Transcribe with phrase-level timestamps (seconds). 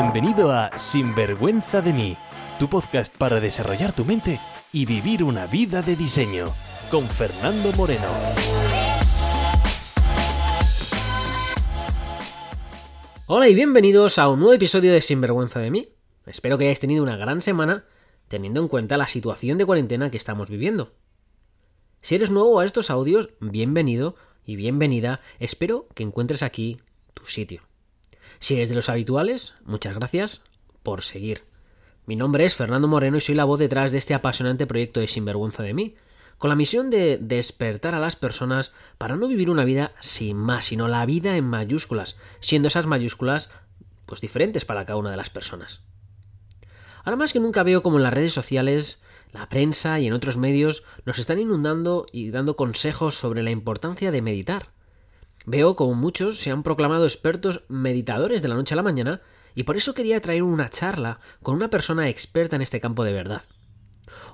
[0.00, 2.16] Bienvenido a Sinvergüenza de mí,
[2.60, 4.38] tu podcast para desarrollar tu mente
[4.72, 6.46] y vivir una vida de diseño,
[6.88, 8.06] con Fernando Moreno.
[13.26, 15.88] Hola y bienvenidos a un nuevo episodio de Sinvergüenza de mí.
[16.26, 17.84] Espero que hayáis tenido una gran semana
[18.28, 20.94] teniendo en cuenta la situación de cuarentena que estamos viviendo.
[22.02, 25.22] Si eres nuevo a estos audios, bienvenido y bienvenida.
[25.40, 26.80] Espero que encuentres aquí
[27.14, 27.67] tu sitio.
[28.40, 30.42] Si eres de los habituales, muchas gracias
[30.82, 31.42] por seguir.
[32.06, 35.08] Mi nombre es Fernando Moreno y soy la voz detrás de este apasionante proyecto de
[35.08, 35.96] Sinvergüenza de mí,
[36.38, 40.66] con la misión de despertar a las personas para no vivir una vida sin más,
[40.66, 43.50] sino la vida en mayúsculas, siendo esas mayúsculas
[44.06, 45.82] pues diferentes para cada una de las personas.
[47.04, 50.36] Ahora más que nunca veo como en las redes sociales, la prensa y en otros
[50.36, 54.70] medios nos están inundando y dando consejos sobre la importancia de meditar.
[55.46, 59.22] Veo como muchos se han proclamado expertos meditadores de la noche a la mañana
[59.54, 63.12] y por eso quería traer una charla con una persona experta en este campo de
[63.12, 63.42] verdad.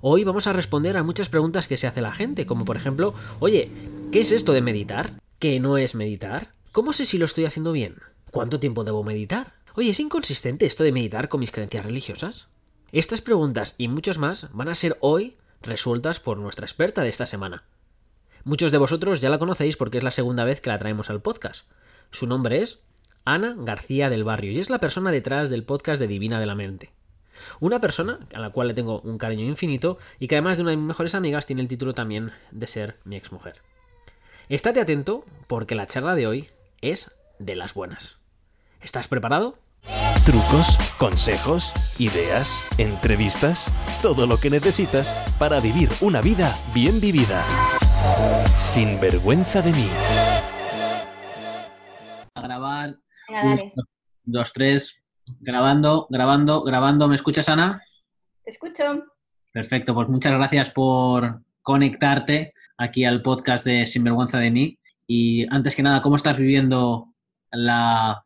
[0.00, 3.14] Hoy vamos a responder a muchas preguntas que se hace la gente, como por ejemplo,
[3.40, 3.70] oye,
[4.12, 5.14] ¿qué es esto de meditar?
[5.38, 6.52] ¿Qué no es meditar?
[6.72, 7.96] ¿Cómo sé si lo estoy haciendo bien?
[8.30, 9.54] ¿Cuánto tiempo debo meditar?
[9.76, 12.48] Oye, ¿es inconsistente esto de meditar con mis creencias religiosas?
[12.92, 17.26] Estas preguntas y muchas más van a ser hoy resueltas por nuestra experta de esta
[17.26, 17.64] semana.
[18.44, 21.22] Muchos de vosotros ya la conocéis porque es la segunda vez que la traemos al
[21.22, 21.64] podcast.
[22.10, 22.82] Su nombre es
[23.24, 26.54] Ana García del Barrio y es la persona detrás del podcast de Divina de la
[26.54, 26.90] Mente.
[27.60, 30.72] Una persona a la cual le tengo un cariño infinito y que además de una
[30.72, 33.62] de mis mejores amigas tiene el título también de ser mi exmujer.
[34.50, 36.50] Estate atento porque la charla de hoy
[36.82, 38.18] es de las buenas.
[38.82, 39.56] ¿Estás preparado?
[40.26, 43.72] Trucos, consejos, ideas, entrevistas,
[44.02, 47.46] todo lo que necesitas para vivir una vida bien vivida.
[48.58, 49.88] Sin vergüenza de mí.
[52.34, 52.96] A grabar.
[53.28, 53.72] Venga, dale.
[53.76, 53.84] Un,
[54.24, 55.04] dos, tres.
[55.40, 57.08] Grabando, grabando, grabando.
[57.08, 57.80] ¿Me escuchas, Ana?
[58.44, 59.04] Te escucho.
[59.52, 64.78] Perfecto, pues muchas gracias por conectarte aquí al podcast de Sinvergüenza de mí.
[65.06, 67.14] Y antes que nada, ¿cómo estás viviendo
[67.52, 68.24] la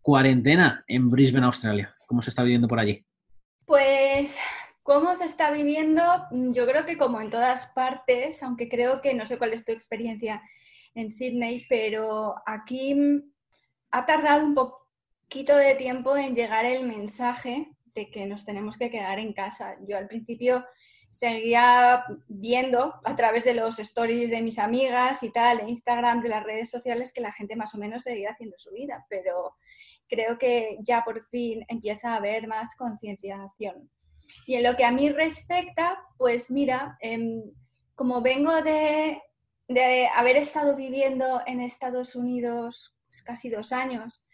[0.00, 1.94] cuarentena en Brisbane, Australia?
[2.06, 3.04] ¿Cómo se está viviendo por allí?
[3.66, 4.38] Pues,
[4.82, 6.02] ¿cómo se está viviendo?
[6.30, 9.72] Yo creo que como en todas partes, aunque creo que no sé cuál es tu
[9.72, 10.42] experiencia
[10.94, 12.96] en Sydney, pero aquí
[13.90, 18.90] ha tardado un poquito de tiempo en llegar el mensaje de que nos tenemos que
[18.90, 19.76] quedar en casa.
[19.86, 20.64] Yo al principio
[21.10, 26.30] seguía viendo a través de los stories de mis amigas y tal, de Instagram, de
[26.30, 29.56] las redes sociales, que la gente más o menos seguía haciendo su vida, pero
[30.08, 33.90] creo que ya por fin empieza a haber más concienciación.
[34.46, 37.42] Y en lo que a mí respecta, pues mira, eh,
[37.94, 39.20] como vengo de,
[39.68, 44.24] de, haber estado viviendo en Estados Unidos pues, casi dos años,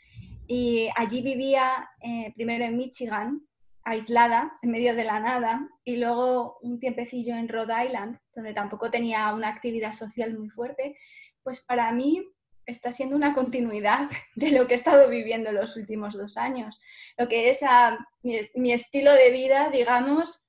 [0.46, 3.46] y allí vivía eh, primero en Michigan,
[3.84, 8.90] aislada, en medio de la nada, y luego un tiempecillo en Rhode Island, donde tampoco
[8.90, 10.96] tenía una actividad social muy fuerte,
[11.42, 12.22] pues para mí
[12.68, 16.80] está siendo una continuidad de lo que he estado viviendo los últimos dos años.
[17.16, 20.42] Lo que es a, mi, mi, estilo de vida, digamos,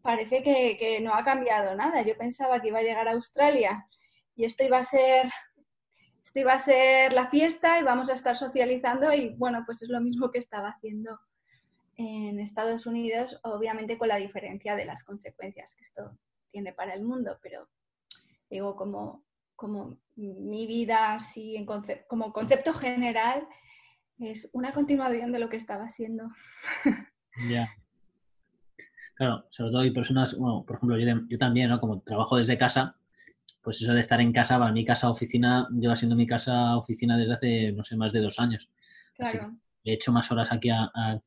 [0.00, 2.02] parece que, que, no ha cambiado nada.
[2.02, 3.86] Yo pensaba que iba a llegar a Australia
[4.34, 5.30] y esto iba a ser...
[6.22, 9.88] Esto iba a ser la fiesta y vamos a estar socializando y bueno, pues es
[9.88, 11.18] lo mismo que estaba haciendo
[11.96, 16.18] en Estados Unidos, obviamente con la diferencia de las consecuencias que esto
[16.50, 17.70] tiene para el mundo, pero
[18.50, 19.24] digo, como,
[19.58, 23.42] como mi vida, así, en conce como concepto general,
[24.20, 26.30] es una continuación de lo que estaba haciendo.
[27.42, 27.48] Ya.
[27.48, 27.68] Yeah.
[29.14, 31.78] Claro, sobre todo hay personas, bueno, por ejemplo, yo, yo, también, ¿no?
[31.78, 32.96] Como trabajo desde casa,
[33.62, 37.16] pues eso de estar en casa, para mi casa oficina, lleva siendo mi casa oficina
[37.16, 38.70] desde hace, no sé, más de dos años.
[39.16, 39.56] Claro.
[39.84, 41.20] He hecho más horas aquí a, a,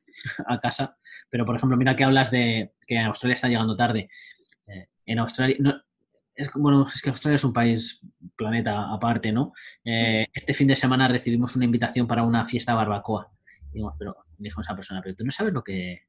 [0.48, 0.98] a, casa,
[1.30, 4.10] pero por ejemplo, mira que hablas de que Australia está llegando tarde.
[4.68, 5.82] Eh, en Australia, no,
[6.56, 8.02] bueno, es que Australia es un país,
[8.36, 9.54] planeta aparte, ¿no?
[9.84, 13.32] Eh, este fin de semana recibimos una invitación para una fiesta barbacoa.
[13.74, 16.08] Y pero, dijo esa persona, pero tú no sabes lo que,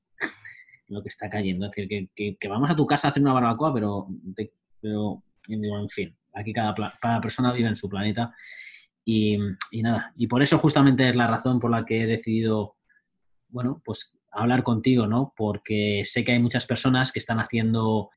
[0.88, 1.66] lo que está cayendo.
[1.66, 4.52] Es decir, que, que, que, vamos a tu casa a hacer una barbacoa, pero, te,
[4.80, 8.34] pero digo, en fin, aquí cada, cada persona vive en su planeta.
[9.04, 9.36] Y,
[9.70, 12.76] y, nada, y por eso justamente es la razón por la que he decidido,
[13.48, 15.34] bueno, pues hablar contigo, ¿no?
[15.36, 18.10] Porque sé que hay muchas personas que están haciendo...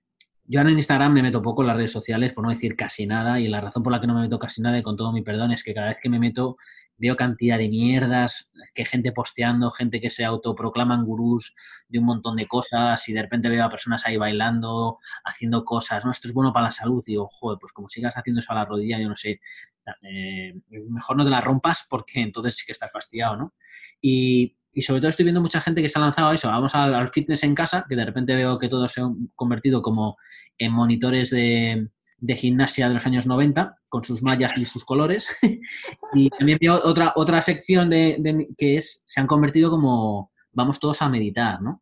[0.48, 3.08] Yo ahora en Instagram me meto poco en las redes sociales, por no decir casi
[3.08, 5.12] nada, y la razón por la que no me meto casi nada, y con todo
[5.12, 6.58] mi perdón, es que cada vez que me meto
[6.98, 11.54] veo cantidad de mierdas, que gente posteando, gente que se autoproclaman gurús
[11.90, 16.06] de un montón de cosas, y de repente veo a personas ahí bailando, haciendo cosas,
[16.06, 16.12] ¿no?
[16.12, 18.56] Esto es bueno para la salud, y digo, joder, pues como sigas haciendo eso a
[18.56, 19.42] la rodilla, yo no sé,
[20.04, 20.54] eh,
[20.90, 23.54] mejor no te la rompas porque entonces sí que estás fastidiado, ¿no?
[24.00, 26.76] Y, y sobre todo estoy viendo mucha gente que se ha lanzado a eso, vamos
[26.76, 30.18] al, fitness en casa, que de repente veo que todos se han convertido como
[30.58, 31.90] en monitores de,
[32.36, 35.30] gimnasia de los años 90, con sus mallas y sus colores.
[36.14, 41.02] y también veo otra, otra sección de, que es, se han convertido como, vamos todos
[41.02, 41.82] a meditar, ¿no?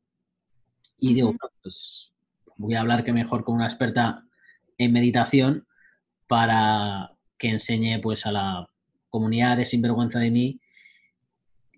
[1.00, 2.14] Y digo, pues
[2.58, 4.24] voy a hablar que mejor con una experta
[4.78, 5.68] en meditación
[6.28, 8.68] para que enseñe pues a la
[9.10, 10.60] comunidad de Sinvergüenza de mí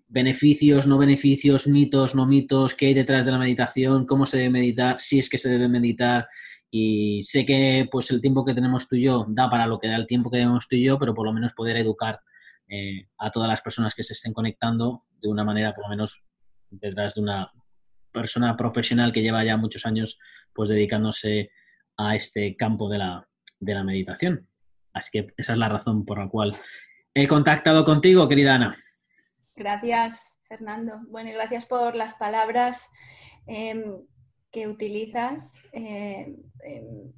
[0.08, 4.50] beneficios, no beneficios, mitos, no mitos, qué hay detrás de la meditación, cómo se debe
[4.50, 6.28] meditar, si es que se debe meditar.
[6.70, 9.88] Y sé que pues el tiempo que tenemos tú y yo da para lo que
[9.88, 12.20] da el tiempo que tenemos tú y yo, pero por lo menos poder educar
[12.68, 16.24] eh, a todas las personas que se estén conectando de una manera, por lo menos,
[16.70, 17.50] detrás de una
[18.12, 20.18] persona profesional que lleva ya muchos años
[20.52, 21.50] pues dedicándose
[21.96, 23.28] a este campo de la,
[23.60, 24.48] de la meditación.
[24.92, 26.54] Así que esa es la razón por la cual
[27.14, 28.76] he contactado contigo, querida Ana.
[29.56, 31.00] Gracias, Fernando.
[31.08, 32.90] Bueno, y gracias por las palabras
[33.46, 34.06] em,
[34.52, 35.54] que utilizas.
[35.72, 37.12] Em, em,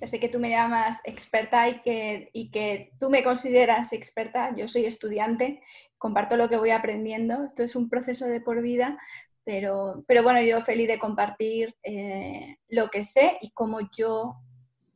[0.00, 4.54] ya sé que tú me llamas experta y que, y que tú me consideras experta.
[4.56, 5.60] Yo soy estudiante,
[5.98, 7.46] comparto lo que voy aprendiendo.
[7.46, 8.98] Esto es un proceso de por vida,
[9.44, 14.36] pero, pero bueno, yo feliz de compartir eh, lo que sé y cómo yo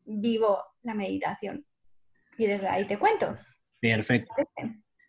[0.05, 1.67] vivo la meditación.
[2.39, 3.37] Y desde ahí te cuento.
[3.81, 4.35] Perfecto.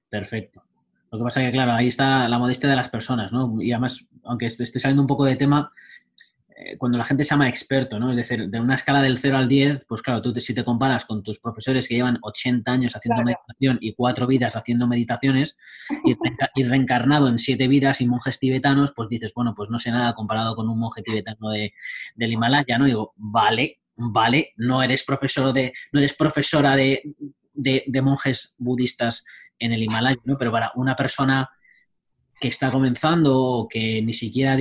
[0.09, 0.66] Perfecto.
[1.11, 3.61] Lo que pasa es que, claro, ahí está la modestia de las personas, ¿no?
[3.61, 5.71] Y además, aunque esté saliendo un poco de tema,
[6.59, 8.09] eh, cuando la gente se llama experto, ¿no?
[8.09, 11.05] Es decir, de una escala del 0 al 10, pues claro, tú si te comparas
[11.05, 15.55] con tus profesores que llevan 80 años haciendo meditación y cuatro vidas haciendo meditaciones
[16.03, 20.15] y, reencarnado en siete vidas y monjes tibetanos, pues dices, bueno, pues no sé nada
[20.15, 21.73] comparado con un monje tibetano de,
[22.15, 22.85] del Himalaya, ¿no?
[22.85, 27.03] digo, vale, vale, no eres profesor de, no eres profesora de,
[27.53, 29.23] de monjes budistas
[29.59, 30.37] en el Himalaya, ¿no?
[30.37, 31.49] Pero para una persona
[32.39, 34.57] que está comenzando o que ni siquiera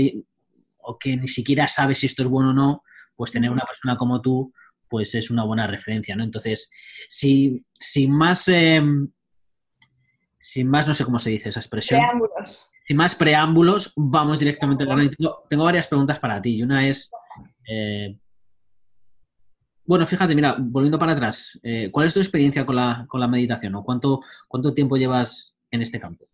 [0.78, 2.82] o que ni siquiera sabe si esto es bueno o no,
[3.16, 4.52] pues tener una persona como tú,
[4.88, 6.24] pues es una buena referencia, ¿no?
[6.24, 6.70] Entonces,
[7.08, 9.10] si, sin más, em,
[10.38, 12.00] sin más, no sé cómo se dice esa expresión.
[12.00, 12.70] Preámbulos.
[12.86, 16.56] Sin más preámbulos, vamos directamente a la tengo, tengo varias preguntas para ti.
[16.56, 17.10] Y una es,
[17.68, 18.16] eh,
[19.86, 23.74] bueno, fíjate, mira, volviendo para atrás, eh, ¿cuál es tu experiencia con la, meditación?
[23.76, 26.26] ¿O cuánto, cuánto tiempo llevas en este campo?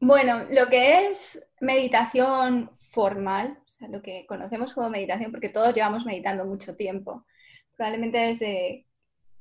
[0.00, 3.58] Bueno, lo que es meditación formal,
[3.88, 7.26] lo que conocemos como meditación, porque todos llevamos meditando mucho tiempo,
[7.76, 8.86] probablemente desde,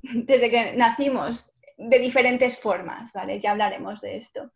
[0.02, 3.40] desde que nacimos, de diferentes formas, ¿vale?
[3.40, 4.52] Ya hablaremos de esto.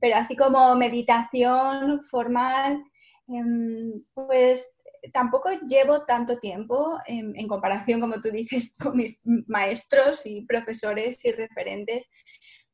[0.00, 2.82] Pero así como meditación formal,
[3.28, 4.74] em, pues
[5.10, 11.32] tampoco llevo tanto tiempo en, comparación, como tú dices, con mis maestros y profesores y
[11.32, 12.08] referentes,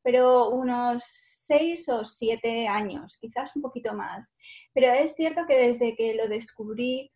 [0.03, 4.35] pero unos seis o siete años, quizás un poquito más.
[4.73, 7.11] Pero es cierto que desde que lo descubrí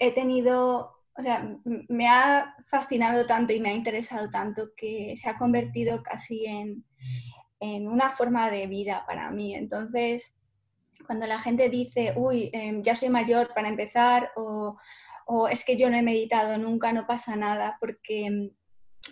[0.00, 1.56] he tenido, o sea,
[1.88, 6.84] me ha fascinado tanto y me ha interesado tanto que se ha convertido casi en,
[7.60, 9.54] en una forma de vida para mí.
[9.54, 10.34] Entonces,
[11.06, 14.76] cuando la gente dice, uy, em, ya soy mayor para empezar, o,
[15.50, 18.50] es que yo no he meditado nunca, no pasa nada, porque, em,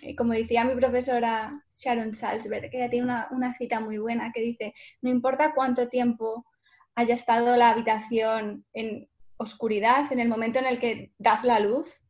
[0.02, 4.32] eh, como decía mi profesora Sharon Salzberg, que ella tiene una, una, cita muy buena
[4.32, 6.46] que dice, no importa cuánto tiempo
[6.94, 12.02] haya estado la habitación en oscuridad, en el momento en el que das la luz,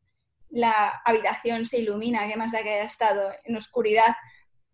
[0.51, 4.15] la habitación se ilumina, que más da que haya estado en oscuridad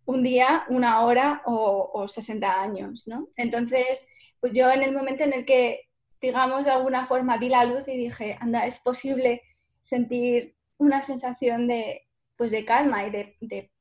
[0.04, 3.28] un día, una hora o, o 60 años, ¿no?
[3.36, 4.08] Entonces,
[4.42, 5.88] pues yo en el momento en el que,
[6.20, 9.40] digamos, de alguna forma di la luz y dije, anda, es posible
[9.82, 13.72] sentir una sensación de, pues de calma y de,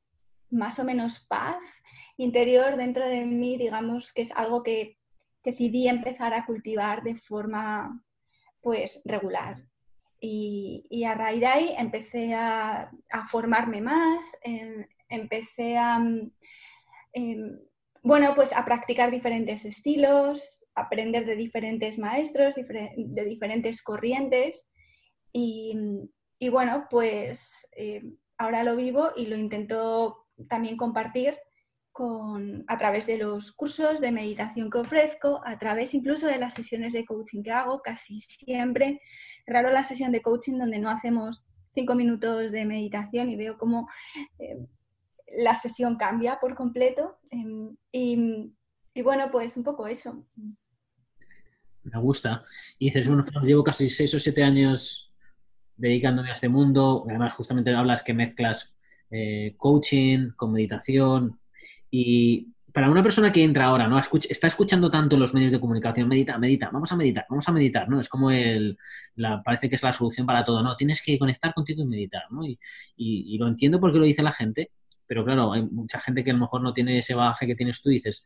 [0.52, 1.66] más o menos paz
[2.16, 5.00] interior dentro de mí, digamos, que es algo que
[5.44, 8.00] decidí empezar a cultivar de forma,
[8.62, 9.66] pues, regular.
[10.20, 12.92] Y, a raíz de ahí empecé a,
[13.32, 16.00] formarme más, em, empecé a...
[17.14, 17.60] Em,
[18.02, 24.68] bueno, pues a practicar diferentes estilos, aprender de diferentes maestros, de diferentes corrientes.
[25.34, 25.76] Y,
[26.50, 28.02] bueno, pues eh,
[28.38, 31.38] ahora lo vivo y lo intento también compartir
[31.92, 36.54] con, a través de los cursos de meditación que ofrezco, a través incluso de las
[36.54, 39.02] sesiones de coaching que hago, casi siempre.
[39.46, 43.88] Raro la sesión de coaching donde no hacemos cinco minutos de meditación y veo cómo
[44.40, 44.66] eh,
[45.38, 47.20] la sesión cambia por completo.
[47.30, 48.54] Em, y,
[49.04, 50.26] bueno, pues un poco eso.
[51.84, 52.44] Me gusta.
[52.78, 55.12] Y dices, bueno, llevo casi seis o siete años
[55.76, 57.06] dedicándome a este mundo.
[57.08, 58.76] Además, justamente hablas que mezclas
[59.10, 61.40] eh, coaching con meditación.
[61.90, 64.00] Y para una persona que entra ahora, ¿no?
[64.00, 67.90] está escuchando tanto los medios de comunicación, medita, medita, vamos a meditar, vamos a meditar,
[67.90, 68.00] ¿no?
[68.00, 68.78] Es como el,
[69.16, 70.76] la, parece que es la solución para todo, ¿no?
[70.76, 72.46] Tienes que conectar contigo y meditar, ¿no?
[72.46, 72.58] Y,
[72.96, 74.72] y, lo entiendo porque lo dice la gente,
[75.12, 77.82] pero claro, hay mucha gente que a lo mejor no tiene ese bagaje que tienes
[77.82, 78.26] tú y dices,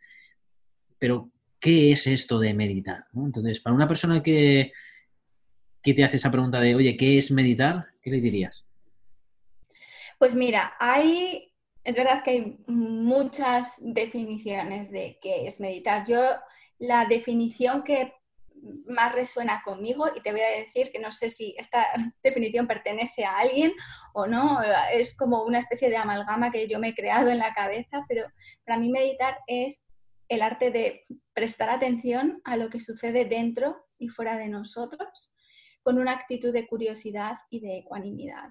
[1.00, 3.06] pero ¿qué es esto de meditar?
[3.16, 4.72] Entonces, para una persona que,
[5.82, 7.88] que te hace esa pregunta de, oye, ¿qué es meditar?
[8.04, 8.68] ¿Qué le dirías?
[10.20, 11.52] Pues mira, hay
[11.84, 16.06] es verdad que hay muchas definiciones de qué es meditar.
[16.06, 16.22] Yo
[16.78, 18.14] la definición que
[18.88, 21.86] más resuena conmigo y te voy a decir que no sé si esta
[22.24, 23.74] definición pertenece a alguien
[24.14, 24.60] o no,
[24.92, 28.26] es como una especie de amalgama que yo me he creado en la cabeza, pero
[28.66, 29.84] para mí meditar es
[30.30, 35.32] el arte de prestar atención a lo que sucede dentro y fuera de nosotros
[35.84, 38.50] con una actitud de curiosidad y de ecuanimidad.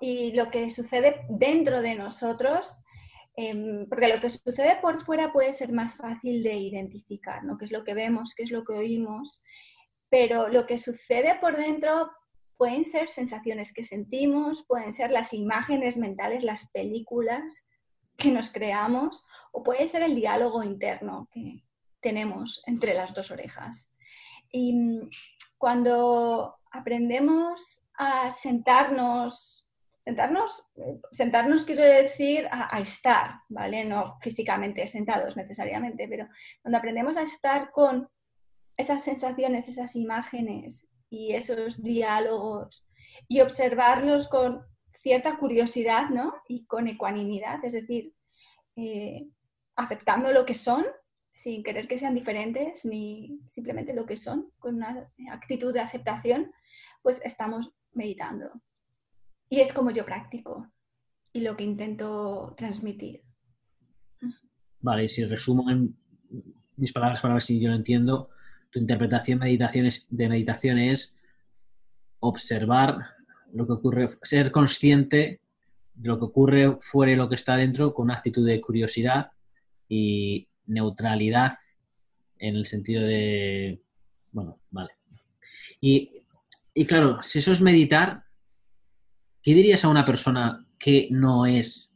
[0.00, 2.82] Y lo que sucede dentro de nosotros,
[3.36, 7.56] em, porque lo que sucede por fuera puede ser más fácil de identificar, ¿no?
[7.58, 9.42] qué es lo que vemos, qué es lo que oímos,
[10.08, 12.10] pero lo que sucede por dentro
[12.56, 17.66] pueden ser sensaciones que sentimos, pueden ser las imágenes mentales, las películas
[18.16, 21.64] que nos creamos, o puede ser el diálogo interno que
[22.00, 23.92] tenemos entre las dos orejas.
[24.52, 25.10] Y mm,
[25.58, 29.63] cuando aprendemos a sentarnos
[30.04, 30.68] Sentarnos,
[31.12, 33.86] sentarnos quiero decir a, estar, ¿vale?
[33.86, 36.28] No físicamente sentados necesariamente, pero
[36.60, 38.06] cuando aprendemos a estar con
[38.76, 42.86] esas sensaciones, esas imágenes y esos diálogos
[43.28, 46.34] y observarlos con cierta curiosidad, ¿no?
[46.48, 48.12] Y con ecuanimidad, es decir,
[48.76, 49.26] eh,
[49.74, 50.84] aceptando lo que son,
[51.32, 56.52] sin querer que sean diferentes, ni simplemente lo que son, con una actitud de aceptación,
[57.00, 58.60] pues estamos meditando.
[59.48, 60.70] Y es como yo practico
[61.32, 63.22] y lo que intento transmitir.
[64.80, 65.96] Vale, y si resumo en
[66.76, 68.30] mis palabras para ver si yo lo entiendo,
[68.70, 71.16] tu interpretación de meditación es
[72.20, 72.98] observar
[73.52, 75.40] lo que ocurre, ser consciente
[75.94, 79.30] de lo que ocurre fuera y lo que está dentro con una actitud de curiosidad
[79.88, 81.54] y neutralidad
[82.38, 83.80] en el sentido de,
[84.32, 84.90] bueno, vale.
[85.80, 86.22] Y,
[86.74, 88.23] y claro, si eso es meditar,
[89.44, 91.92] ¿qué dirías a una persona que no es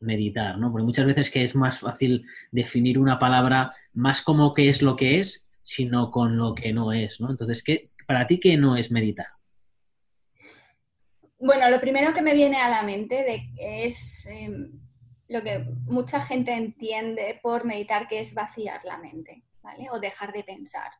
[0.00, 0.58] meditar?
[0.58, 0.72] ¿no?
[0.72, 4.96] Porque muchas veces que es más fácil definir una palabra más como qué es lo
[4.96, 7.20] que es, sino con lo que no es.
[7.20, 7.30] ¿no?
[7.30, 9.28] Entonces, ¿qué, para ti, ¿qué no es meditar?
[11.38, 14.72] Bueno, lo primero que me viene a la mente es em,
[15.28, 19.88] lo que mucha gente entiende por meditar, que es vaciar la mente, ¿vale?
[19.90, 20.90] O dejar de pensar.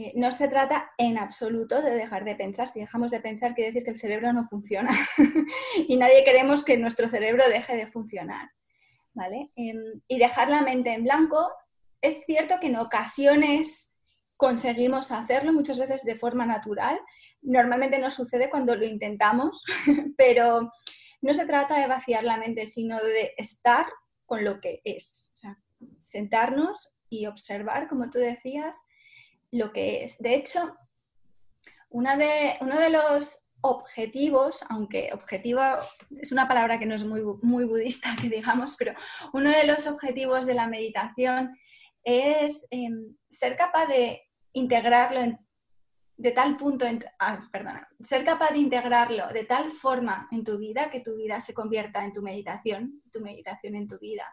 [0.00, 2.68] Eh, no se trata en absoluto de dejar de pensar.
[2.68, 4.90] Si dejamos de pensar, quiere decir que el cerebro no funciona.
[5.88, 8.48] y nadie queremos que nuestro cerebro deje de funcionar.
[9.12, 9.50] ¿vale?
[9.56, 11.50] Em, y dejar la mente en blanco,
[12.00, 13.94] es cierto que en ocasiones
[14.38, 16.98] conseguimos hacerlo, muchas veces de forma natural.
[17.42, 19.64] Normalmente no sucede cuando lo intentamos,
[20.16, 20.72] pero
[21.20, 23.84] no se trata de vaciar la mente, sino de estar
[24.24, 25.30] con lo que es.
[26.00, 28.80] Sentarnos y observar, como tú decías,
[29.52, 30.18] lo que es.
[30.18, 30.76] De hecho,
[31.90, 35.60] de, uno de los objetivos, aunque objetivo
[36.18, 38.94] es una palabra que no es muy, muy budista, que digamos, pero
[39.32, 41.56] uno de los objetivos de la meditación
[42.02, 45.38] es em, ser capaz de integrarlo
[46.16, 50.58] de tal punto, en, ah, perdona, ser capaz de integrarlo de tal forma en tu
[50.58, 54.26] vida que tu vida se convierta en tu meditación, tu meditación en tu vida.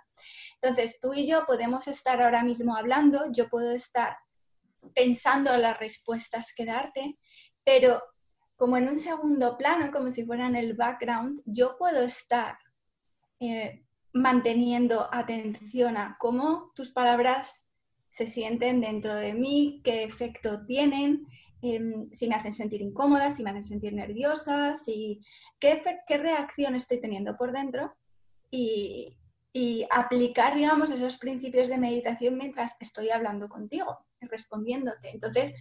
[0.61, 4.17] Entonces, tú y yo podemos estar ahora mismo hablando, yo puedo estar
[4.93, 7.17] pensando las respuestas que darte,
[7.63, 8.01] pero
[8.55, 12.57] como en un segundo plano, como si fuera en el background, yo puedo estar
[13.39, 17.67] eh, manteniendo atención a cómo tus palabras
[18.09, 21.27] se sienten dentro de mí, qué efecto tienen,
[21.61, 25.21] em, si me hacen sentir incómoda, si me hacen sentir nerviosa, si,
[25.59, 27.93] qué, qué reacción estoy teniendo por dentro
[28.49, 29.17] y,
[29.53, 35.09] y aplicar, digamos, esos principios de meditación mientras estoy hablando contigo, respondiéndote.
[35.09, 35.53] Entonces,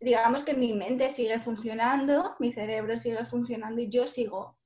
[0.00, 4.58] digamos que mi mente sigue funcionando, mi cerebro sigue funcionando y yo sigo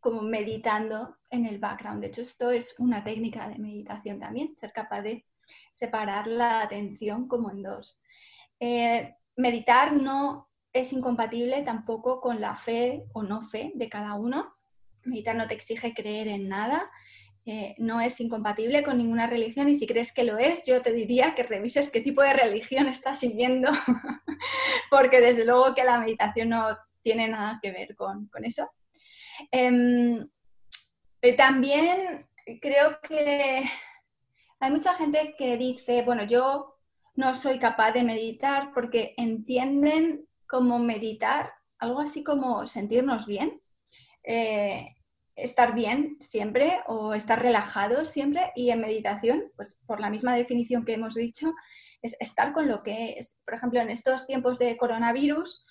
[0.00, 2.00] como meditando en el background.
[2.00, 5.24] De hecho, esto es una técnica de meditación también, ser capaz de
[5.72, 8.00] separar la atención como en dos.
[8.58, 14.54] Eh, meditar no es incompatible tampoco con la fe o no fe de cada uno.
[15.04, 16.90] Meditar no te exige creer en nada,
[17.44, 20.92] eh, no es incompatible con ninguna religión y si crees que lo es, yo te
[20.92, 23.70] diría que revises qué tipo de religión estás siguiendo,
[24.90, 28.70] porque desde luego que la meditación no tiene nada que ver con, eso.
[29.50, 30.28] Em,
[31.20, 32.28] eh, también
[32.60, 33.64] creo que
[34.60, 36.78] hay mucha gente que dice, bueno, yo
[37.16, 43.60] no soy capaz de meditar porque entienden como meditar algo así como sentirnos bien,
[44.22, 44.94] eh,
[45.36, 50.84] estar bien siempre o estar relajado siempre y en meditación, pues por la misma definición
[50.84, 51.54] que hemos dicho,
[52.02, 53.36] es estar con lo que es.
[53.44, 55.66] Por ejemplo, en estos tiempos de coronavirus,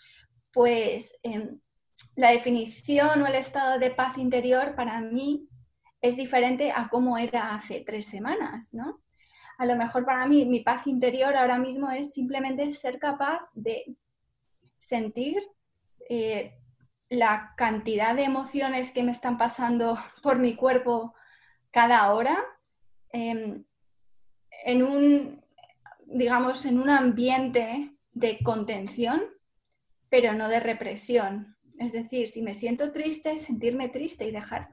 [0.51, 1.59] pues em,
[2.15, 5.47] la definición o el estado de paz interior para mí
[6.01, 9.01] es diferente a cómo era hace tres semanas, ¿no?
[9.57, 13.95] A lo mejor para mí mi paz interior ahora mismo es simplemente ser capaz de
[14.79, 15.39] sentir
[16.09, 16.57] eh,
[17.11, 21.13] la cantidad de emociones que me están pasando por mi cuerpo
[21.69, 22.41] cada hora
[23.11, 23.65] em,
[24.65, 25.43] en un,
[26.05, 29.23] digamos, en un ambiente de contención,
[30.09, 31.57] pero no de represión.
[31.77, 34.69] Es decir, si me siento triste, sentirme triste y dejar,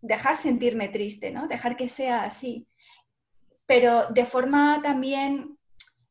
[0.00, 1.48] dejar sentirme triste, ¿no?
[1.48, 2.66] Dejar que sea así.
[3.66, 5.58] Pero de forma también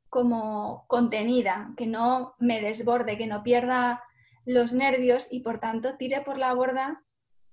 [0.07, 4.03] como contenida, que no me desborde, que no pierda
[4.46, 7.03] los nervios y por tanto tire por la borda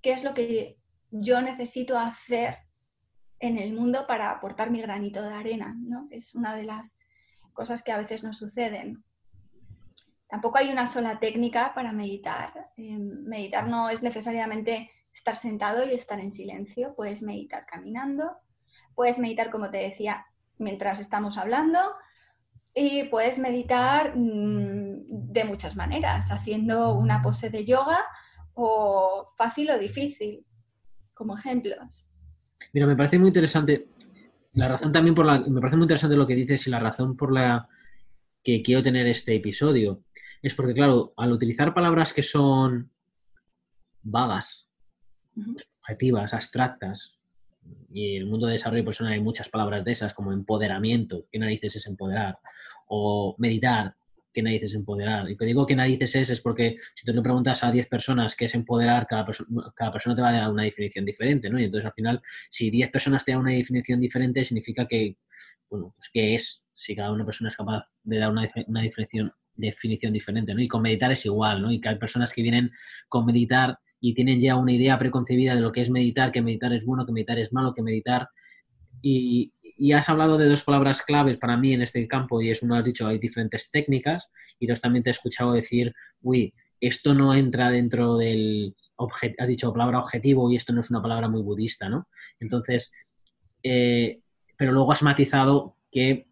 [0.03, 0.79] qué es lo que
[1.11, 2.59] yo necesito hacer
[3.39, 6.09] en el mundo para aportar mi granito de arena, ¿no?
[6.11, 6.97] Es una de las
[7.53, 9.05] cosas que a veces nos suceden.
[10.29, 12.71] Tampoco hay una sola técnica para meditar.
[12.77, 16.95] Em, meditar no es necesariamente estar sentado y estar en silencio.
[16.95, 18.37] Puedes meditar caminando,
[18.95, 20.27] puedes meditar, como te decía,
[20.59, 21.79] mientras estamos hablando,
[22.75, 28.05] y puedes meditar mm, de muchas maneras, haciendo una pose de yoga
[28.55, 30.45] o fácil o difícil,
[31.15, 32.11] como ejemplos.
[32.73, 33.89] Mira, me parece muy interesante
[34.57, 37.15] la razón también por la me parece muy interesante lo que dices y la razón
[37.15, 37.69] por la
[38.43, 40.03] que quiero tener este episodio
[40.43, 42.91] es porque claro, al utilizar palabras que son
[44.03, 44.71] vagas,
[45.81, 47.19] objetivas, abstractas,
[47.93, 51.39] y en el mundo de desarrollo personal hay muchas palabras de esas, como empoderamiento, ¿qué
[51.39, 52.39] narices es empoderar?
[52.87, 53.97] O meditar,
[54.37, 55.31] ¿qué narices es empoderar?
[55.31, 58.37] Y que digo que narices es, es porque si tú le preguntas a 10 personas
[58.37, 59.27] qué es empoderar, cada,
[59.75, 61.59] cada persona te va a dar una definición diferente, ¿no?
[61.59, 65.17] Y entonces al final, si 10 personas te dan una definición diferente, significa que,
[65.71, 69.33] bueno, pues qué es, si cada una persona es capaz de dar una, una definición
[69.55, 70.61] definición diferente, ¿no?
[70.61, 71.73] Y con meditar es igual, ¿no?
[71.73, 72.71] Y que hay personas que vienen
[73.09, 76.75] con meditar y tienen ya una idea preconcebida de lo que es meditar, que meditar
[76.75, 78.29] es bueno, que meditar es malo, que meditar...
[79.01, 79.53] Y,
[79.93, 82.85] has hablado de dos palabras claves para mí en este campo y es uno, has
[82.85, 87.71] dicho, hay diferentes técnicas y dos también te he escuchado decir, uy, esto no entra
[87.71, 88.75] dentro del,
[89.39, 92.09] has dicho palabra objetivo y esto no es una palabra muy budista, ¿no?
[92.41, 92.93] Entonces,
[93.63, 94.21] eh,
[94.57, 96.29] pero luego has matizado que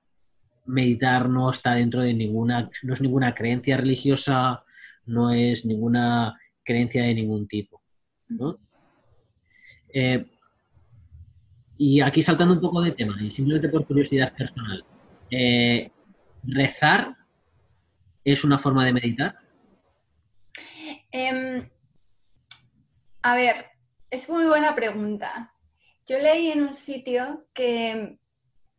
[0.66, 4.64] meditar no está dentro de ninguna, no es ninguna creencia religiosa,
[5.06, 7.82] no es ninguna creencia de ningún tipo.
[9.92, 10.24] Eh,
[11.76, 14.84] y aquí saltando un poco de tema, y simplemente por curiosidad personal,
[15.30, 15.90] eh,
[16.44, 17.16] ¿rezar
[18.24, 19.38] es una forma de meditar?
[21.10, 21.68] Em,
[23.22, 23.66] a ver,
[24.10, 25.52] es muy buena pregunta.
[26.06, 28.18] Yo leí en un sitio que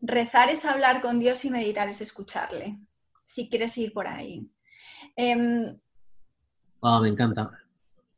[0.01, 2.77] rezar es hablar con Dios y meditar es escucharle,
[3.23, 4.49] si quieres ir por ahí.
[6.81, 7.51] Ah, me encanta.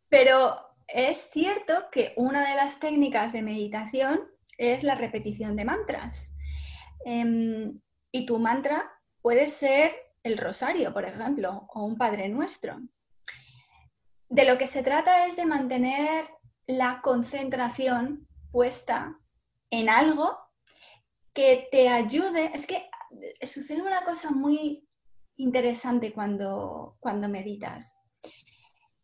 [0.09, 4.21] Pero es cierto que una de las técnicas de meditación
[4.57, 6.35] es la repetición de mantras.
[7.05, 7.79] Em,
[8.11, 8.91] y tu mantra
[9.21, 9.91] puede ser
[10.23, 12.79] el rosario, por ejemplo, o un Padre Nuestro.
[14.29, 16.27] De lo que se trata es de mantener
[16.65, 19.17] la concentración puesta
[19.69, 20.37] en algo
[21.33, 22.51] que te ayude.
[22.53, 22.89] Es que
[23.43, 24.87] sucede una cosa muy
[25.37, 27.95] interesante cuando, cuando meditas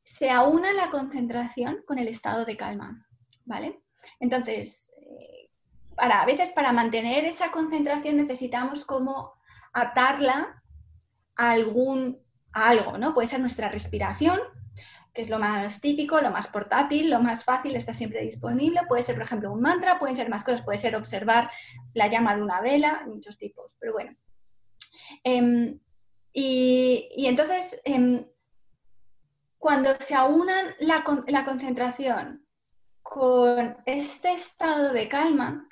[0.03, 3.07] se aúna la concentración con el estado de calma,
[3.45, 3.83] ¿vale?
[4.19, 4.92] Entonces, eh,
[5.95, 9.33] para, a veces para mantener esa concentración necesitamos como
[9.73, 10.61] atarla
[11.35, 12.21] a algún
[12.53, 13.13] algo, ¿no?
[13.13, 14.39] Puede ser nuestra respiración,
[15.13, 18.81] que es lo más típico, lo más portátil, lo más fácil, está siempre disponible.
[18.87, 21.51] Puede ser, por ejemplo, un mantra, pueden ser más cosas, puede ser observar
[21.93, 24.15] la llama de una vela, muchos tipos, pero bueno.
[25.23, 25.79] Em,
[26.31, 28.25] y, entonces, em,
[29.57, 32.45] cuando se aunan la, concentración
[33.01, 35.67] con este estado de calma,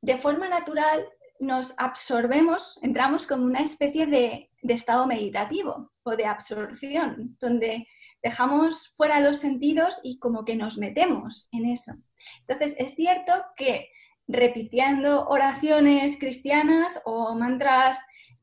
[0.00, 1.06] de forma natural
[1.40, 7.86] nos absorbemos, entramos como una especie de, estado meditativo o de absorción, donde
[8.22, 11.94] dejamos fuera los sentidos y como que nos metemos en eso.
[12.40, 13.88] Entonces, es cierto que
[14.26, 18.00] repitiendo oraciones cristianas o mantras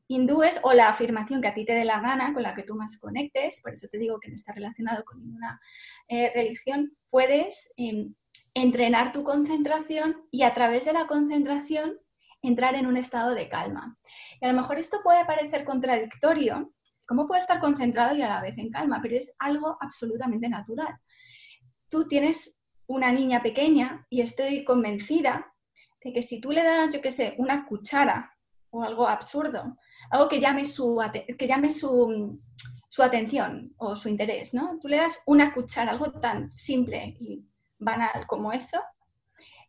[0.08, 2.74] hindúes o la afirmación que a ti te dé la gana, con la que tú
[2.74, 5.60] más conectes, por eso te digo que no está relacionado con ninguna
[6.08, 8.14] eh, religión, puedes em,
[8.56, 11.98] entrenar tu concentración y a través de la concentración
[12.40, 13.98] entrar en un estado de calma.
[14.40, 16.72] Y a lo mejor esto puede parecer contradictorio,
[17.06, 19.00] ¿cómo puedo estar concentrado y a la vez en calma?
[19.02, 20.96] Pero es algo absolutamente natural.
[21.90, 25.52] Tú tienes una niña pequeña y estoy convencida
[26.02, 28.32] de que si tú le das, yo qué sé, una cuchara
[28.70, 29.76] o algo absurdo,
[30.10, 30.98] algo que llame su,
[31.38, 32.40] que llame su,
[32.88, 34.78] su atención o su interés, ¿no?
[34.80, 37.44] Tú le das una cuchara, algo tan simple y
[37.78, 38.82] banal como eso,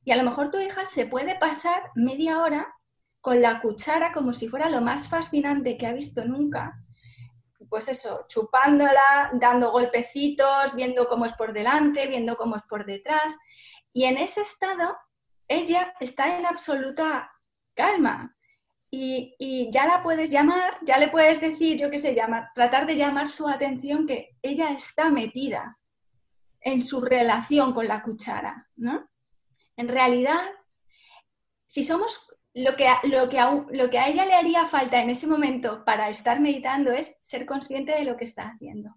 [0.08, 2.74] y a lo mejor tu hija se puede pasar media hora
[3.20, 6.82] con la cuchara como si fuera lo más fascinante que ha visto nunca.
[7.70, 13.36] Pues eso, chupándola, dando golpecitos, viendo cómo es por delante, viendo cómo es por detrás.
[13.92, 14.96] Y en ese estado,
[15.46, 17.30] ella está en absoluta
[17.74, 18.34] calma.
[18.90, 22.86] Y, y, ya la puedes llamar, ya le puedes decir, yo qué sé, llamar, tratar
[22.86, 25.78] de llamar su atención que ella está metida
[26.62, 29.10] en su relación con la cuchara, ¿no?
[29.76, 30.42] En realidad,
[31.66, 35.12] si somos lo que, lo, que a, lo que a ella le haría falta en
[35.12, 38.96] ese momento para estar meditando es ser consciente de lo que está haciendo.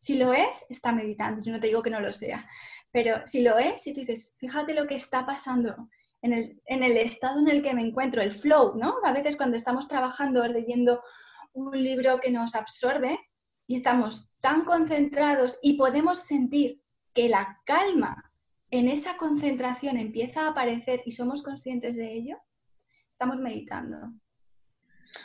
[0.00, 1.42] Si lo es, está meditando.
[1.42, 2.48] Yo no te digo que no lo sea,
[2.90, 5.88] pero si lo es, si tú dices, fíjate lo que está pasando
[6.22, 8.96] en el, en el estado en el que me encuentro, el flow, ¿no?
[9.04, 11.02] A veces cuando estamos trabajando, leyendo
[11.52, 13.18] un libro que nos absorbe
[13.66, 16.81] y estamos tan concentrados y podemos sentir
[17.14, 18.32] que la calma
[18.70, 22.38] en esa concentración empieza a aparecer y somos conscientes de ello,
[23.10, 23.98] estamos meditando.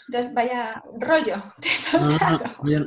[0.07, 1.41] Entonces, vaya rollo,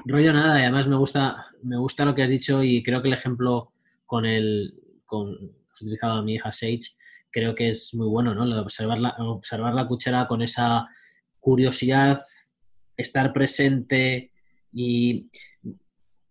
[0.04, 3.08] rollo, nada, y además me gusta, me gusta lo que has dicho y creo que
[3.08, 3.72] el ejemplo
[4.04, 4.74] con el,
[5.06, 5.34] con,
[5.72, 6.96] has utilizado a mi hija Sage,
[7.30, 8.60] creo que es muy bueno, ¿no?
[8.60, 10.88] Observar la, observar la cuchara con esa
[11.38, 12.20] curiosidad,
[12.96, 14.32] estar presente
[14.72, 15.30] y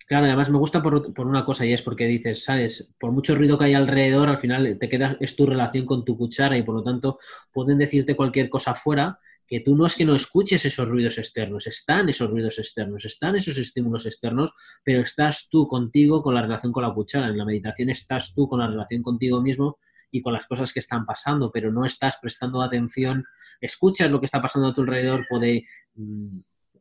[0.10, 3.60] Claro, además me gusta por, una cosa y es porque dices, sabes, por mucho ruido
[3.60, 6.74] que hay alrededor, al final te queda, es tu relación con tu cuchara y por
[6.74, 7.19] lo tanto
[7.54, 11.67] pueden decirte cualquier cosa fuera que tú no es que no escuches esos ruidos externos,
[11.67, 14.52] están esos ruidos externos, están esos estímulos externos,
[14.84, 17.28] pero estás tú contigo con la relación con la cuchara.
[17.28, 19.78] En la meditación estás tú con la relación contigo mismo
[20.10, 23.26] y con las cosas que están pasando, pero no estás prestando atención,
[23.62, 26.39] escuchas lo que está pasando a tu alrededor, puede, mm,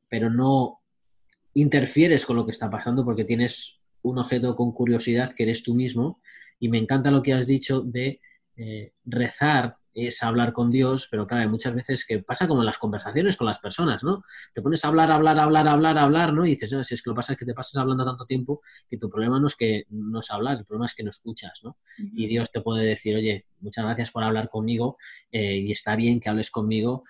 [0.09, 0.81] pero no
[1.61, 5.75] interfieres con lo que está pasando porque tienes un objeto con curiosidad que eres tú
[5.75, 6.21] mismo.
[6.59, 8.21] Y me encanta lo que has dicho de
[8.57, 12.67] eh, rezar es hablar con Dios, pero claro, hay muchas veces que pasa como en
[12.67, 14.23] las conversaciones con las personas, ¿no?
[14.55, 16.47] Te pones a hablar, hablar, hablar, hablar, hablar, ¿no?
[16.47, 18.61] Y dices, no, si es que lo pasa es que te pasas hablando tanto tiempo
[18.89, 21.61] que tu problema no es que no es hablar, el problema es que no escuchas,
[21.65, 21.79] ¿no?
[21.97, 24.99] Y Dios te puede decir, oye, muchas gracias por hablar conmigo
[25.33, 27.03] eh, y está bien que hables conmigo,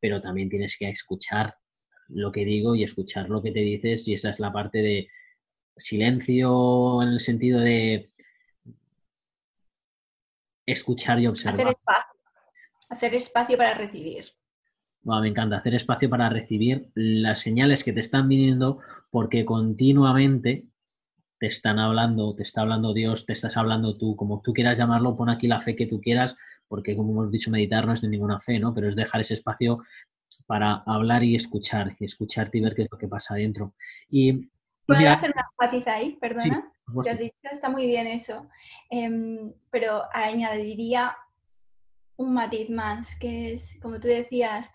[0.00, 1.56] pero también tienes que escuchar
[2.08, 5.08] lo que digo y escuchar lo que te dices y esa es la parte de
[5.76, 8.10] silencio en el sentido de
[10.64, 11.54] escuchar y observar.
[11.54, 12.20] Hacer espacio,
[12.88, 14.24] hacer espacio para recibir.
[15.02, 20.66] me encanta hacer espacio para recibir las señales que te están viniendo porque continuamente
[21.38, 25.14] te están hablando, te está hablando Dios, te estás hablando tú, como tú quieras llamarlo,
[25.14, 28.08] pon aquí la fe que tú quieras, porque como hemos dicho, meditar no es de
[28.08, 28.72] ninguna fe, ¿no?
[28.72, 29.82] Pero es dejar ese espacio
[30.46, 33.74] para hablar y escuchar, y escucharte y ver qué es lo que pasa adentro.
[34.08, 34.48] Y,
[34.86, 36.16] ¿Puedo hacer una matiz ahí?
[36.20, 36.72] Perdona.
[37.10, 38.48] has dicho, está muy bien eso.
[38.88, 41.16] Em, pero añadiría
[42.16, 44.70] un matiz más, que es, como tú decías,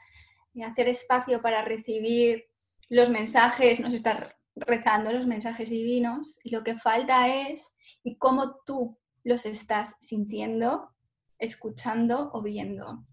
[0.64, 2.46] hacer espacio para recibir
[2.90, 7.72] los mensajes, nos está rezando los mensajes divinos, y lo que falta es
[8.04, 10.92] y cómo tú los estás sintiendo,
[11.40, 13.06] escuchando o viendo.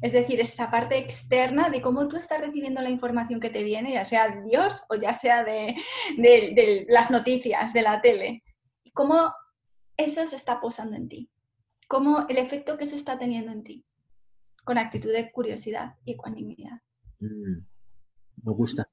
[0.00, 3.92] Es decir, esa parte externa de cómo tú estás recibiendo la información que te viene,
[3.92, 5.76] ya sea de Dios o ya sea de,
[6.88, 8.42] las noticias, de la tele.
[8.92, 9.32] Cómo
[9.96, 11.30] eso se está posando en ti.
[11.88, 13.84] Cómo el efecto que eso está teniendo en ti.
[14.64, 16.80] Con actitud de curiosidad y ecuanimidad.
[17.20, 17.64] Mm,
[18.42, 18.88] me gusta.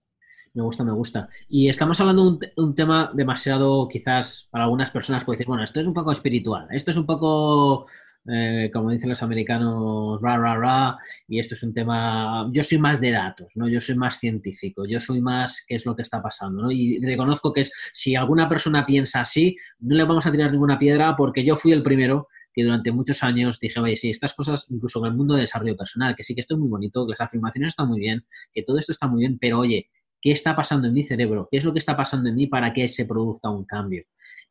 [0.54, 1.30] Me gusta, me gusta.
[1.50, 5.80] Y estamos hablando de un, tema demasiado, quizás para algunas personas puede decir, bueno, esto
[5.80, 7.88] es un poco espiritual, esto es un poco
[8.26, 12.78] eh, como dicen los americanos, ra, ra, ra, y esto es un tema, yo soy
[12.78, 13.68] más de datos, ¿no?
[13.68, 16.72] Yo soy más científico, yo soy más qué es lo que está pasando, ¿no?
[16.72, 20.80] Y reconozco que es, si alguna persona piensa así, no le vamos a tirar ninguna
[20.80, 24.68] piedra porque yo fui el primero que durante muchos años dije, oye, sí, estas cosas,
[24.70, 27.12] incluso en el mundo de desarrollo personal, que sí que esto es muy bonito, que
[27.12, 29.90] las afirmaciones están muy bien, que todo esto está muy bien, pero oye,
[30.22, 31.48] ¿qué está pasando en mi cerebro?
[31.52, 34.06] ¿Qué es lo que está pasando en mí para que se produzca un cambio?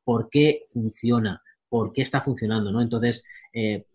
[0.04, 1.40] ¿Por qué funciona?
[1.72, 2.82] Por qué está funcionando, ¿no?
[2.82, 3.86] Entonces, eh,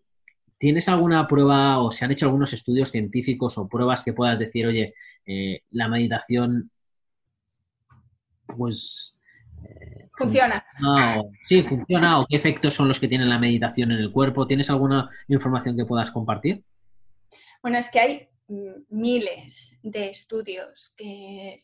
[0.58, 4.66] ¿tienes alguna prueba o se han hecho algunos estudios científicos o pruebas que puedas decir,
[4.66, 6.72] oye, eh, la meditación,
[8.48, 9.20] pues,
[9.62, 10.66] eh, Funciona.
[11.44, 14.48] sí, funciona o qué efectos son los que tiene la meditación en el cuerpo.
[14.48, 16.64] ¿Tienes alguna información que puedas compartir?
[17.62, 18.28] Bueno, es que hay
[18.88, 21.54] miles de estudios que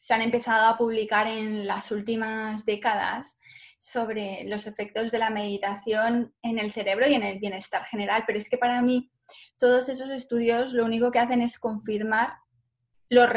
[0.00, 3.38] se han empezado a publicar en las últimas décadas
[3.78, 8.38] sobre los efectos de la meditación en el cerebro y en el bienestar general, pero
[8.38, 9.12] es que para mí
[9.58, 12.32] todos esos estudios lo único que hacen es confirmar
[13.10, 13.28] lo,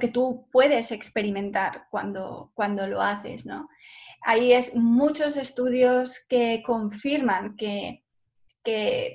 [0.00, 3.68] que tú puedes experimentar cuando, cuando lo haces, ¿no?
[4.22, 8.00] Hay es, muchos estudios que confirman que,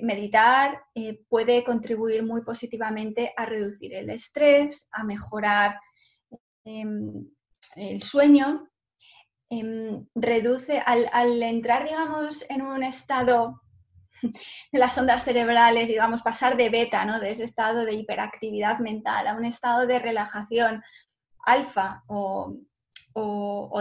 [0.02, 5.78] meditar eh, puede contribuir muy positivamente a reducir el estrés, a mejorar
[6.68, 7.26] em,
[7.76, 8.68] el sueño,
[9.48, 13.62] em, reduce al, entrar, digamos, en un estado
[14.72, 17.20] de las ondas cerebrales, digamos, pasar de beta, ¿no?
[17.20, 20.82] de ese estado de hiperactividad mental a un estado de relajación
[21.46, 22.54] alfa o,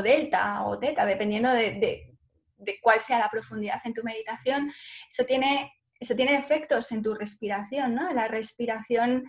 [0.01, 2.15] delta o teta, dependiendo de,
[2.81, 4.71] cuál sea la profundidad en tu meditación,
[5.11, 7.95] eso tiene, eso tiene efectos en tu respiración.
[7.95, 8.13] ¿no?
[8.13, 9.25] La respiración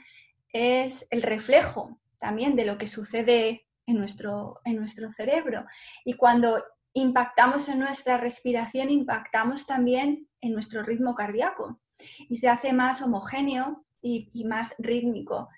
[0.52, 5.64] es el reflejo también de lo que sucede en nuestro, en nuestro cerebro.
[6.04, 11.81] Y cuando impactamos en nuestra respiración, impactamos también en nuestro ritmo cardíaco
[12.28, 15.48] y se hace más homogéneo y, más rítmico.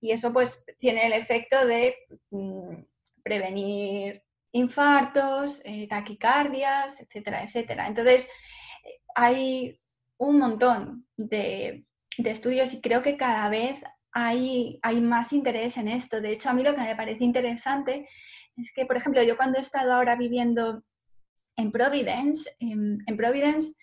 [0.00, 1.94] Y eso pues tiene el efecto de
[2.30, 2.74] mm,
[3.22, 7.86] prevenir infartos, eh, taquicardias, etcétera, etcétera.
[7.86, 8.30] Entonces,
[9.14, 9.80] hay
[10.18, 11.84] un montón de,
[12.18, 16.20] estudios y creo que cada vez hay, más interés en esto.
[16.20, 18.08] De hecho, a mí lo que me parece interesante
[18.56, 20.82] es que, por ejemplo, yo cuando he estado ahora viviendo
[21.56, 23.74] en Providence, en, Providence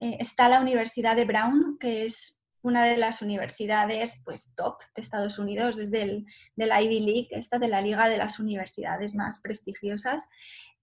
[0.00, 5.02] eh, está la Universidad de Brown, que es una de las universidades pues, top de
[5.02, 9.14] Estados Unidos, desde el, de la Ivy League, esta de la Liga de las Universidades
[9.14, 10.28] más prestigiosas.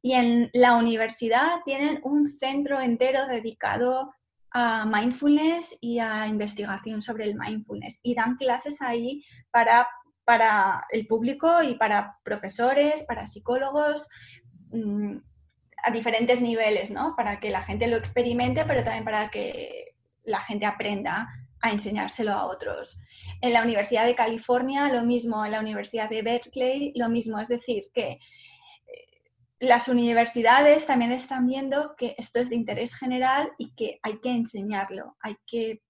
[0.04, 4.14] Y en la universidad tienen un centro entero dedicado
[4.52, 8.00] a mindfulness y a investigación sobre el mindfulness.
[8.04, 9.88] Y dan clases ahí para,
[10.26, 14.08] para el público y para profesores, para psicólogos.
[14.72, 15.18] Mm,
[15.84, 17.16] a diferentes niveles, ¿no?
[17.16, 21.28] Para que la gente lo experimente, pero también para que la gente aprenda
[21.62, 23.00] a enseñárselo a otros.
[23.42, 27.40] En la Universidad de California, lo mismo, en la Universidad de Berkeley, lo mismo.
[27.40, 28.20] Es decir, que
[29.62, 34.32] las universidades también están viendo que esto es de interés general y que hay que
[34.32, 35.84] enseñarlo, hay que...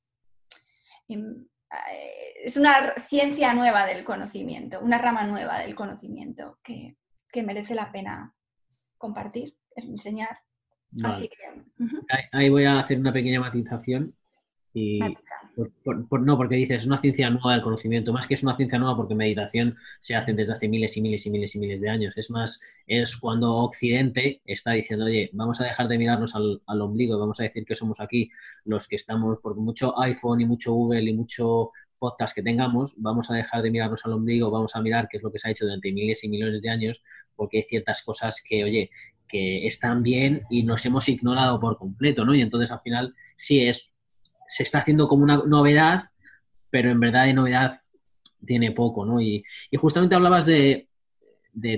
[1.07, 6.97] Em, eh, es una ciencia nueva del conocimiento, una rama nueva del conocimiento que,
[7.31, 8.35] que merece la pena
[8.97, 10.39] compartir enseñar.
[11.03, 11.37] Así que,
[12.33, 14.13] ahí, voy a hacer una pequeña matización.
[14.73, 14.99] Y
[15.85, 18.95] no, porque dices, es una ciencia nueva del conocimiento, más que es una ciencia nueva
[18.95, 22.13] porque meditación se hace desde hace miles y miles y miles y miles de años.
[22.15, 26.81] Es más, es cuando Occidente está diciendo, oye, vamos a dejar de mirarnos al, al
[26.81, 28.29] ombligo, vamos a decir que somos aquí
[28.63, 33.29] los que estamos, por mucho iPhone y mucho Google y mucho podcast que tengamos, vamos
[33.29, 35.51] a dejar de mirarnos al ombligo, vamos a mirar qué es lo que se ha
[35.51, 37.03] hecho durante miles y millones de años,
[37.35, 38.89] porque hay ciertas cosas que, oye,
[39.27, 42.33] que están bien y nos hemos ignorado por completo, ¿no?
[42.33, 43.93] Y entonces al final sí es,
[44.51, 46.03] se está haciendo como una novedad,
[46.69, 47.79] pero en verdad de novedad
[48.45, 49.21] tiene poco, ¿no?
[49.21, 49.43] Y,
[49.77, 50.87] justamente hablabas de,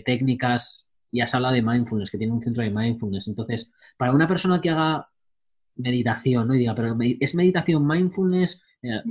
[0.06, 3.28] técnicas y has hablado de mindfulness, que tiene un centro de mindfulness.
[3.28, 5.08] Entonces, para una persona que haga
[5.76, 6.56] meditación, ¿no?
[6.56, 8.64] Y diga, pero ¿es meditación mindfulness?
[8.82, 9.02] Eh,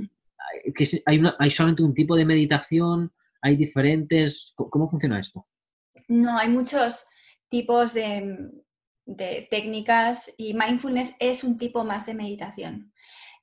[1.05, 3.11] hay, ¿Hay solamente un tipo de meditación?
[3.41, 4.53] ¿Hay diferentes?
[4.55, 5.47] ¿Cómo funciona esto?
[6.07, 7.05] No, hay muchos,
[7.53, 8.49] tipos de,
[9.51, 12.92] técnicas y mindfulness es un tipo más de meditación.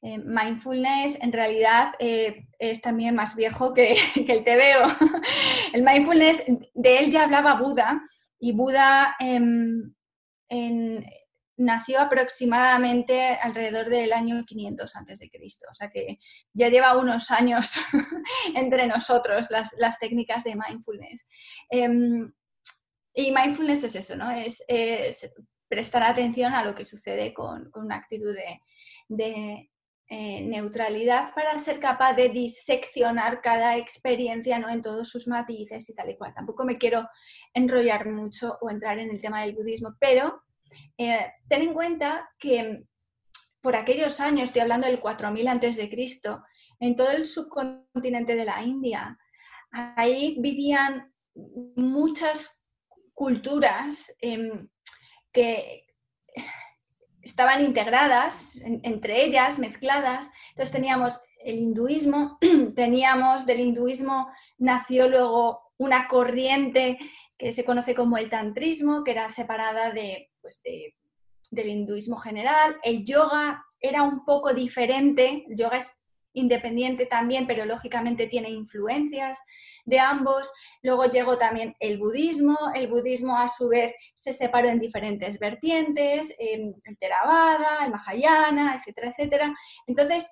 [0.02, 4.88] Eh, mindfulness en realidad eh, es también más viejo que, el TVO.
[5.74, 8.00] el mindfulness, de él ya hablaba Buda
[8.38, 9.92] y Buda em,
[11.58, 15.30] nació aproximadamente alrededor del año 500 a.C.
[15.70, 16.18] O sea que
[16.54, 17.74] ya lleva unos años
[18.54, 21.28] entre nosotros las, técnicas de mindfulness.
[21.68, 22.32] Em,
[23.12, 24.30] y mindfulness es eso, ¿no?
[24.30, 24.64] Es,
[25.68, 28.34] prestar atención a lo que sucede con, una actitud
[29.08, 29.70] de,
[30.12, 34.68] eh, neutralidad para ser capaz de diseccionar cada experiencia ¿no?
[34.68, 36.34] en todos sus matices y tal y cual.
[36.34, 37.08] Tampoco me quiero
[37.54, 40.42] enrollar mucho o entrar en el tema del budismo, pero
[40.98, 42.82] eh, ten en cuenta que
[43.60, 46.42] por aquellos años, estoy hablando del 4000 antes de Cristo,
[46.80, 49.16] en todo el subcontinente de la India,
[49.70, 51.12] ahí vivían
[51.76, 52.64] muchas
[53.14, 54.68] culturas em,
[55.30, 55.86] que
[57.22, 60.30] estaban integradas entre ellas, mezcladas.
[60.50, 62.38] Entonces teníamos el hinduismo,
[62.76, 64.28] teníamos del hinduismo
[64.58, 66.98] nació luego una corriente
[67.38, 70.60] que se conoce como el tantrismo, que era separada de, pues
[71.50, 72.76] del hinduismo general.
[72.82, 75.99] El yoga era un poco diferente, el yoga es
[76.32, 79.40] independiente también, pero lógicamente tiene influencias
[79.84, 80.50] de ambos.
[80.82, 82.56] Luego llegó también el budismo.
[82.74, 89.14] El budismo a su vez se separó en diferentes vertientes, el Theravada, el Mahayana, etcétera,
[89.16, 89.54] etcétera.
[89.86, 90.30] Entonces,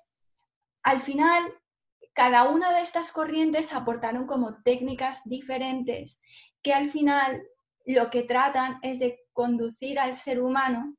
[0.83, 1.53] al final,
[2.13, 6.21] cada una de estas corrientes aportaron como técnicas diferentes
[6.61, 7.43] que al final
[7.85, 10.95] lo que tratan es de conducir al ser humano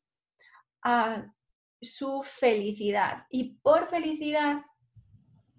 [0.82, 1.26] a
[1.80, 3.26] su felicidad.
[3.30, 4.62] Y por felicidad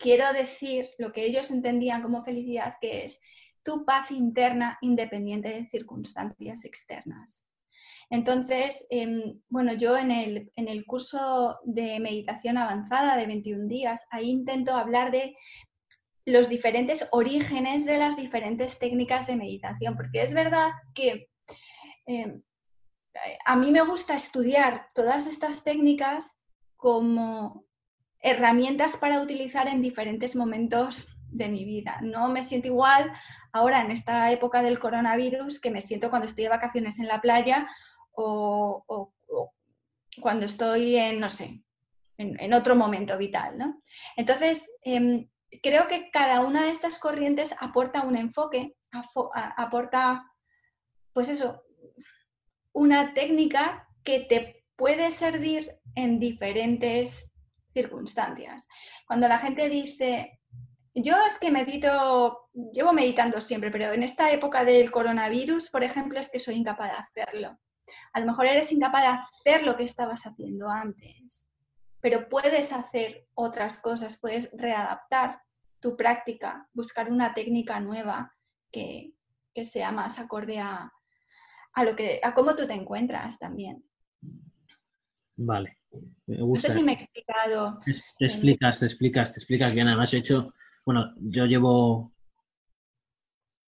[0.01, 3.21] quiero decir lo que ellos entendían como felicidad, que es
[3.63, 7.45] tu paz interna independiente de circunstancias externas.
[8.09, 14.05] Entonces, em, bueno, yo en el, en el, curso de meditación avanzada de 21 días,
[14.11, 15.37] ahí intento hablar de
[16.25, 21.29] los diferentes orígenes de las diferentes técnicas de meditación, porque es verdad que
[22.05, 22.43] em,
[23.45, 26.39] a mí me gusta estudiar todas estas técnicas
[26.75, 27.65] como
[28.21, 31.99] herramientas para utilizar en diferentes momentos de mi vida.
[32.01, 33.11] No me siento igual
[33.51, 37.21] ahora en esta época del coronavirus que me siento cuando estoy de vacaciones en la
[37.21, 37.67] playa
[38.11, 39.13] o,
[40.21, 41.63] cuando estoy en, no sé,
[42.17, 43.57] en, otro momento vital.
[43.57, 43.81] ¿no?
[44.15, 45.29] Entonces, em,
[45.63, 48.75] creo que cada una de estas corrientes aporta un enfoque,
[49.57, 50.25] aporta,
[51.13, 51.63] pues eso,
[52.73, 57.30] una técnica que te puede servir en diferentes
[57.73, 58.67] circunstancias.
[59.05, 60.39] Cuando la gente dice,
[60.93, 66.19] yo es que medito, llevo meditando siempre, pero en esta época del coronavirus, por ejemplo,
[66.19, 67.59] es que soy incapaz de hacerlo.
[68.13, 71.47] A lo mejor eres incapaz de hacer lo que estabas haciendo antes,
[72.01, 75.41] pero puedes hacer otras cosas, puedes readaptar
[75.79, 78.35] tu práctica, buscar una técnica nueva
[78.71, 79.13] que,
[79.63, 80.91] sea más acorde a,
[81.73, 83.83] a, lo que, a cómo tú te encuentras también.
[85.35, 85.80] Vale.
[86.27, 87.79] No sé si me he explicado.
[88.17, 89.87] Te, explicas, te explicas, te explicas bien.
[89.87, 90.53] Además, he hecho,
[90.85, 92.13] bueno, yo llevo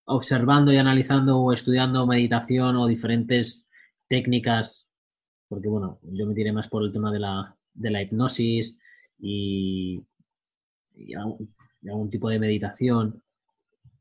[0.06, 3.70] observando y analizando o estudiando meditación o diferentes
[4.08, 4.90] técnicas,
[5.48, 8.78] porque bueno, yo me tiré más por el tema de la, de la hipnosis
[9.20, 10.04] y,
[11.18, 13.22] algún, tipo de meditación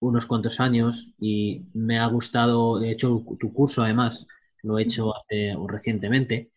[0.00, 4.26] unos cuantos años y me ha gustado, he hecho tu curso además,
[4.62, 6.50] lo he hecho hace recientemente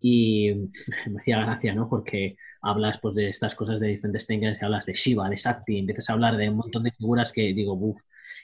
[0.00, 0.52] y
[1.10, 1.88] me hacía gracia, ¿no?
[1.88, 6.10] Porque hablas pues, de estas cosas de diferentes técnicas, hablas de Shiva, de Sakti, empiezas
[6.10, 8.00] a hablar de un montón de figuras que digo, uff,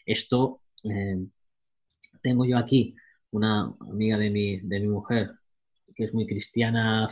[0.06, 1.16] esto eh,
[2.22, 2.94] tengo yo aquí
[3.30, 5.32] una amiga de mi, de mi mujer
[5.94, 7.08] que es muy cristiana,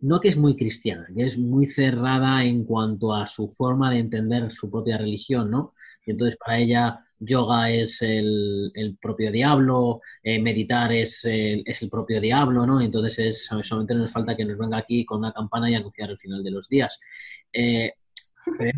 [0.00, 3.98] no que es muy cristiana, que es muy cerrada en cuanto a su forma de
[3.98, 5.74] entender su propia religión, ¿no?
[6.06, 11.90] Y entonces para ella yoga es el, propio diablo, eh, meditar es el, es el,
[11.90, 12.80] propio diablo, ¿no?
[12.80, 16.18] Entonces es, solamente nos falta que nos venga aquí con una campana y anunciar el
[16.18, 17.00] final de los días.
[17.52, 17.92] Eh,
[18.58, 18.70] pero,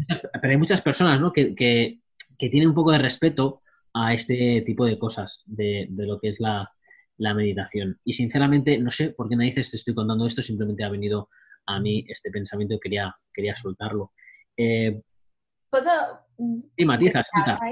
[0.42, 1.32] hay muchas, personas, ¿no?
[1.32, 2.00] Que, que,
[2.38, 3.62] tienen un poco de respeto
[3.94, 6.70] a este tipo de cosas, de, de lo que es la,
[7.16, 7.98] la, meditación.
[8.04, 11.28] Y sinceramente, no sé por qué me dices te estoy contando esto, simplemente ha venido
[11.66, 14.12] a mí este pensamiento y quería, quería soltarlo.
[14.56, 15.00] Eh,
[15.76, 16.26] ¿Puedo,
[16.76, 17.20] y matiza,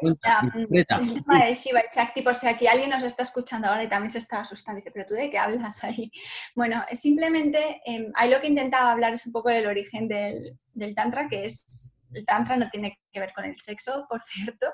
[0.03, 3.89] El tema de Shiva y Shakti, por si aquí alguien nos está escuchando ahora y
[3.89, 6.11] también se está asustando, dice, pero tú de qué hablas ahí.
[6.55, 11.29] Bueno, simplemente em, ahí lo que intentaba hablar es un poco del origen del, Tantra,
[11.29, 14.67] que es, el Tantra no tiene que ver con el sexo, por cierto,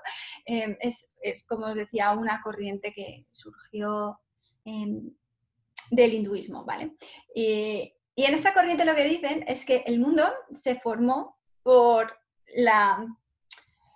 [0.44, 1.08] em, es,
[1.46, 4.20] como os decía, una corriente que surgió
[4.64, 6.94] del hinduismo, ¿vale?
[7.34, 12.20] y en esta corriente lo que dicen es que el mundo se formó por
[12.54, 13.06] la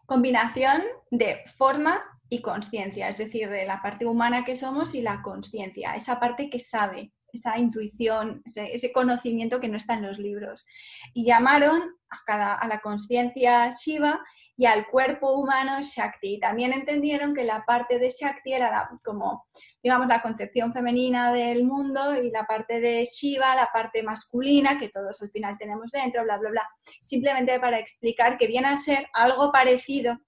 [0.06, 5.22] combinación de forma y conciencia, es decir, de la parte humana que somos y la
[5.22, 10.64] conciencia, esa parte que sabe, esa intuición, ese, conocimiento que no está en los libros.
[11.12, 14.20] Y llamaron a, cada, a la conciencia Shiva
[14.56, 16.38] y al cuerpo humano Shakti.
[16.38, 19.46] También entendieron que la parte de Shakti era como
[19.84, 24.88] digamos, la concepción femenina del mundo y la parte de Shiva, la parte masculina, que
[24.88, 26.68] todos al final tenemos dentro, bla, bla, bla.
[27.02, 30.18] Simplemente para explicar que viene a ser algo parecido,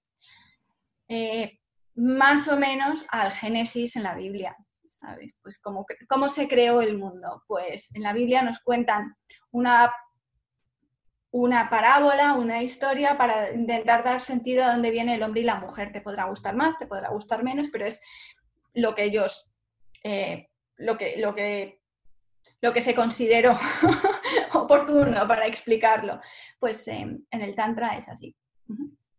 [1.07, 1.57] eh,
[1.95, 4.55] más o menos al Génesis en la Biblia.
[4.89, 5.33] ¿sabes?
[5.41, 7.43] Pues cómo, cómo se creó el mundo.
[7.47, 9.15] Pues en la Biblia nos cuentan
[9.49, 9.91] una
[11.31, 15.59] una parábola, una historia para intentar dar sentido a dónde viene el hombre y la
[15.59, 15.91] mujer.
[15.91, 18.01] Te podrá gustar más, te podrá gustar menos, pero es
[18.73, 19.51] lo que ellos,
[20.03, 21.81] eh, lo, que, lo, que,
[22.61, 23.57] lo que se consideró
[24.53, 26.19] oportuno para explicarlo.
[26.59, 28.35] Pues em, en el Tantra es así.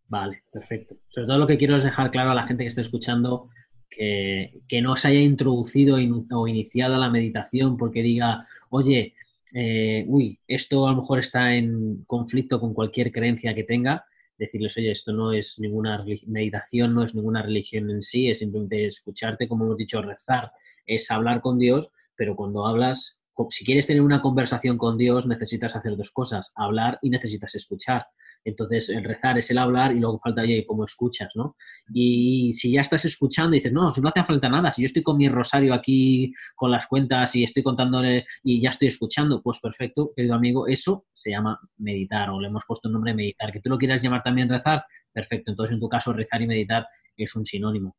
[0.06, 0.96] Vale, perfecto.
[1.04, 3.50] Sobre todo lo que quiero es dejar claro a la gente que esté escuchando
[3.90, 9.14] que, no se haya introducido o iniciado la meditación porque diga, oye,
[9.54, 14.04] eh, uy, esto a lo mejor está en conflicto con cualquier creencia que tenga,
[14.38, 18.86] decirles, oye, esto no es ninguna meditación, no es ninguna religión en sí, es simplemente
[18.86, 20.52] escucharte, como hemos dicho, rezar,
[20.86, 23.20] es hablar con Dios, pero cuando hablas,
[23.50, 28.06] si quieres tener una conversación con Dios, necesitas hacer dos cosas, hablar y necesitas escuchar.
[28.44, 31.56] Entonces, el rezar es el hablar y luego falta, oye, cómo escuchas, ¿no?
[31.92, 35.02] Y si ya estás escuchando y dices, no, no hace falta nada, si yo estoy
[35.02, 39.60] con mi rosario aquí con las cuentas y estoy contándole y ya estoy escuchando, pues
[39.60, 43.52] perfecto, querido amigo, eso se llama meditar o le hemos puesto el nombre de meditar.
[43.52, 45.50] Que tú lo quieras llamar también rezar, perfecto.
[45.50, 46.86] Entonces, en tu caso, rezar y meditar
[47.16, 47.96] es un sinónimo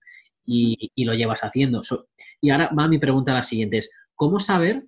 [0.50, 1.82] y, lo llevas haciendo.
[2.42, 4.86] y ahora va mi pregunta la siguiente, es, ¿cómo saber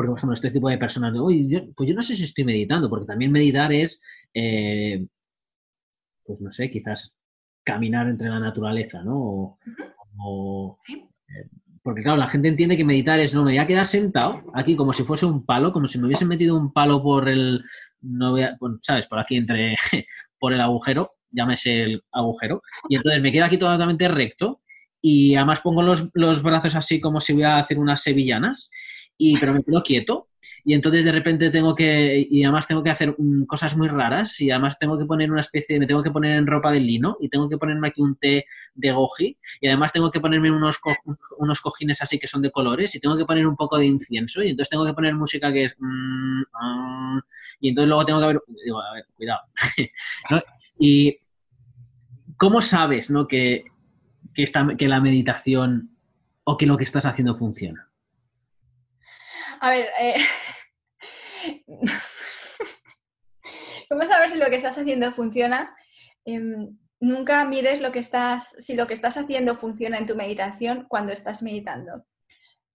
[0.00, 1.12] porque, por ejemplo, este tipo de personas,
[1.76, 5.06] pues yo no sé si estoy meditando, porque también meditar es, eh,
[6.24, 7.18] pues no sé, quizás
[7.62, 9.58] caminar entre la naturaleza, ¿no?
[9.68, 11.50] Eh,
[11.82, 14.74] porque, claro, la gente entiende que meditar es, no, me voy a quedar sentado aquí
[14.74, 17.62] como si fuese un palo, como si me hubiesen metido un palo por el,
[18.00, 18.46] no voy
[18.80, 19.06] ¿sabes?
[19.06, 19.76] Por aquí entre,
[20.38, 24.62] por el agujero, llámese el agujero, y entonces me quedo aquí totalmente recto
[25.02, 28.70] y además pongo los, los brazos así como si voy a hacer unas sevillanas
[29.20, 30.28] y, pero me quedo quieto.
[30.64, 33.14] Y entonces de repente tengo que, y además tengo que hacer
[33.46, 36.46] cosas muy raras y además tengo que poner una especie me tengo que poner en
[36.46, 40.10] ropa de lino y tengo que ponerme aquí un té de goji y además tengo
[40.10, 40.80] que ponerme unos,
[41.38, 44.42] unos cojines así que son de colores y tengo que poner un poco de incienso
[44.42, 45.76] y entonces tengo que poner música que es...
[45.78, 47.18] Mm,
[47.60, 49.40] y entonces luego tengo que ver, digo, a ver, cuidado.
[50.78, 51.18] Y
[52.38, 53.28] ¿cómo sabes ¿no?
[53.28, 53.64] que,
[54.34, 55.94] que la meditación
[56.44, 57.89] o que lo que estás haciendo funciona?
[59.60, 60.16] A ver, eh...
[63.90, 65.76] ¿cómo saber si lo que estás haciendo funciona?
[66.24, 70.86] Em, nunca mires lo que estás, si lo que estás haciendo funciona en tu meditación
[70.88, 72.06] cuando estás meditando.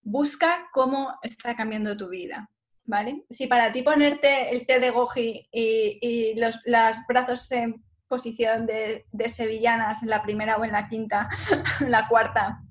[0.04, 2.52] Busca cómo está cambiando tu vida,
[2.84, 3.26] ¿vale?
[3.32, 6.60] Si para ti ponerte el té de goji y, los
[7.08, 11.30] brazos en posición de, de, sevillanas en la primera o en la quinta,
[11.82, 12.62] en la cuarta,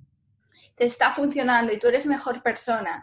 [0.77, 3.03] te está funcionando y tú eres mejor persona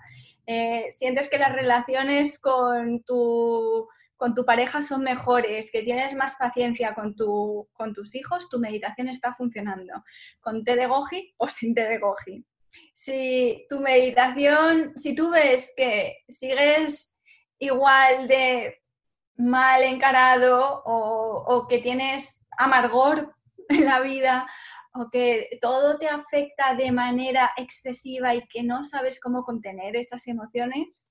[0.52, 3.88] eh, sientes que las relaciones con tu,
[4.18, 8.60] con tu pareja son mejores, que tienes más paciencia con, tu, con tus hijos, tu
[8.60, 9.94] meditación está funcionando,
[10.42, 12.46] con té de goji o sin té de goji.
[12.94, 17.24] Si tu meditación, si tú ves que sigues
[17.58, 18.82] igual de
[19.38, 23.34] mal encarado o, o que tienes amargor
[23.70, 24.50] en la vida
[24.94, 30.28] o que todo te afecta de manera excesiva y que no sabes cómo contener esas
[30.28, 31.08] emociones,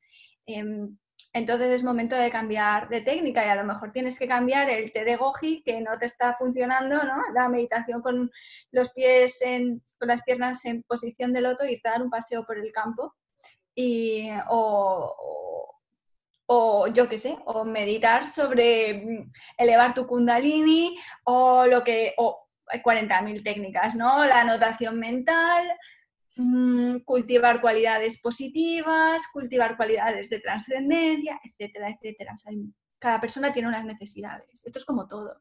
[0.46, 0.96] em,
[1.32, 4.92] entonces es momento de cambiar de técnica y a lo mejor tienes que cambiar el
[4.92, 7.22] té de goji que no te está funcionando, ¿no?
[7.34, 8.30] La meditación con
[8.72, 12.44] los pies en, con las piernas en posición de loto, irte a dar un paseo
[12.44, 13.14] por el campo
[13.76, 15.70] y, o,
[16.46, 22.14] o yo qué sé, o meditar sobre mm, elevar tu kundalini o lo que
[22.70, 24.24] hay 40.000 técnicas, ¿no?
[24.24, 25.64] La anotación mental,
[26.36, 32.36] mm, cultivar cualidades positivas, cultivar cualidades de trascendencia, etcétera, etcétera.
[32.98, 34.62] cada persona tiene unas necesidades.
[34.64, 35.40] Esto es como todo.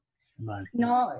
[0.71, 1.11] No,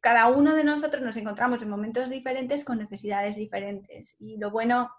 [0.00, 4.90] cada uno de nosotros nos encontramos en momentos diferentes con necesidades diferentes y lo bueno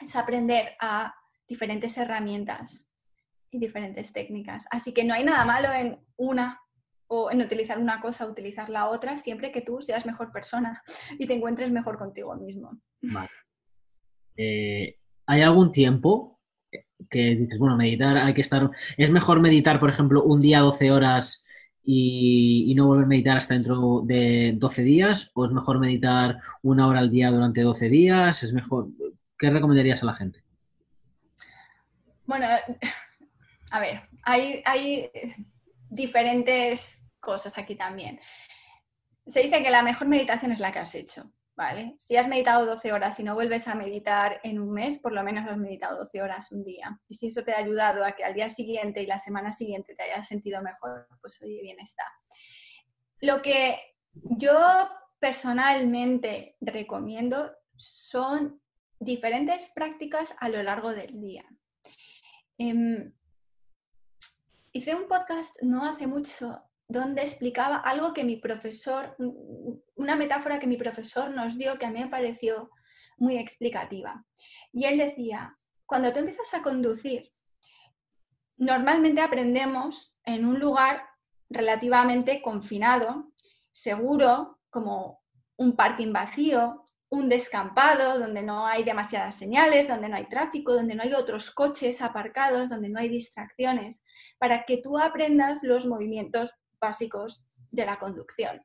[0.00, 1.14] es aprender a
[1.48, 2.92] diferentes herramientas
[3.50, 4.66] y diferentes técnicas.
[4.70, 6.60] Así que no hay nada malo en una
[7.08, 10.82] o en utilizar una cosa, utilizar la otra, siempre que tú seas mejor persona
[11.18, 12.78] y te encuentres mejor contigo mismo.
[13.00, 13.30] Vale.
[14.36, 14.96] Eh,
[15.26, 16.38] ¿Hay algún tiempo
[17.10, 18.70] que dices, bueno, meditar hay que estar...
[18.96, 21.44] ¿Es mejor meditar, por ejemplo, un día 12 horas
[21.82, 25.30] y, no volver a meditar hasta dentro de 12 días?
[25.34, 28.42] ¿O es mejor meditar una hora al día durante 12 días?
[28.42, 28.88] ¿Es mejor?
[29.38, 30.42] ¿Qué recomendarías a la gente?
[32.26, 32.46] Bueno,
[33.70, 35.10] a ver, hay, hay
[35.90, 38.20] diferentes cosas aquí también.
[39.26, 41.94] Se dice que la mejor meditación es la que has hecho, ¿vale?
[41.98, 45.22] Si has meditado 12 horas y no vuelves a meditar en un mes, por lo
[45.22, 46.98] menos has meditado 12 horas un día.
[47.08, 49.94] Y si eso te ha ayudado a que al día siguiente y la semana siguiente
[49.94, 52.04] te hayas sentido mejor, pues oye, bien está.
[53.20, 53.78] Lo que
[54.12, 58.60] yo personalmente recomiendo son
[59.00, 61.44] diferentes prácticas a lo largo del día.
[62.56, 63.12] Em,
[64.72, 69.14] hice un podcast no hace mucho donde explicaba algo que mi profesor,
[69.94, 72.70] una metáfora que mi profesor nos dio que a mí me pareció
[73.18, 74.24] muy explicativa.
[74.72, 77.30] Y él decía, cuando tú empiezas a conducir,
[78.56, 81.02] normalmente aprendemos en un lugar
[81.50, 83.32] relativamente confinado
[83.72, 85.22] seguro, como
[85.56, 90.94] un parking vacío, un descampado donde no hay demasiadas señales, donde no hay tráfico, donde
[90.94, 94.02] no hay otros coches aparcados, donde no hay distracciones,
[94.38, 98.62] para que tú aprendas los movimientos básicos de la conducción.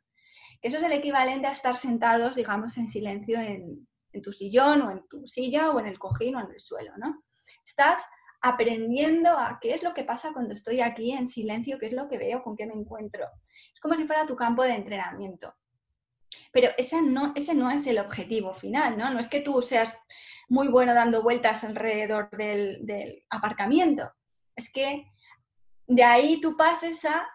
[0.61, 3.87] Eso es el equivalente a estar sentados, digamos, en silencio en,
[4.21, 7.23] tu sillón o en tu silla o en el cojín o en el suelo, ¿no?
[7.65, 8.05] Estás
[8.41, 12.07] aprendiendo a qué es lo que pasa cuando estoy aquí en silencio, qué es lo
[12.07, 13.25] que veo, con qué me encuentro.
[13.73, 15.55] Es como si fuera tu campo de entrenamiento.
[16.54, 19.10] Pero ese no, ese no es el objetivo final, ¿no?
[19.10, 19.97] No es que tú seas
[20.47, 24.10] muy bueno dando vueltas alrededor del, aparcamiento.
[24.56, 25.12] Es que
[25.88, 27.28] de ahí tú pases a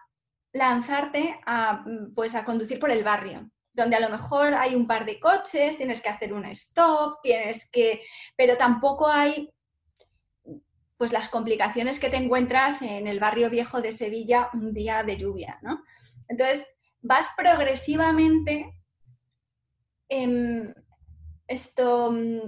[0.53, 1.83] lanzarte a,
[2.15, 5.77] pues, a conducir por el barrio, donde a lo mejor hay un par de coches,
[5.77, 8.01] tienes que hacer un stop, tienes que,
[8.35, 9.53] pero tampoco hay
[10.97, 15.15] pues las complicaciones que te encuentras en el barrio viejo de Sevilla un día de
[15.15, 15.81] lluvia, ¿no?
[16.27, 16.67] Entonces,
[17.01, 18.78] vas progresivamente
[20.09, 20.73] em,
[21.47, 22.41] esto, mm,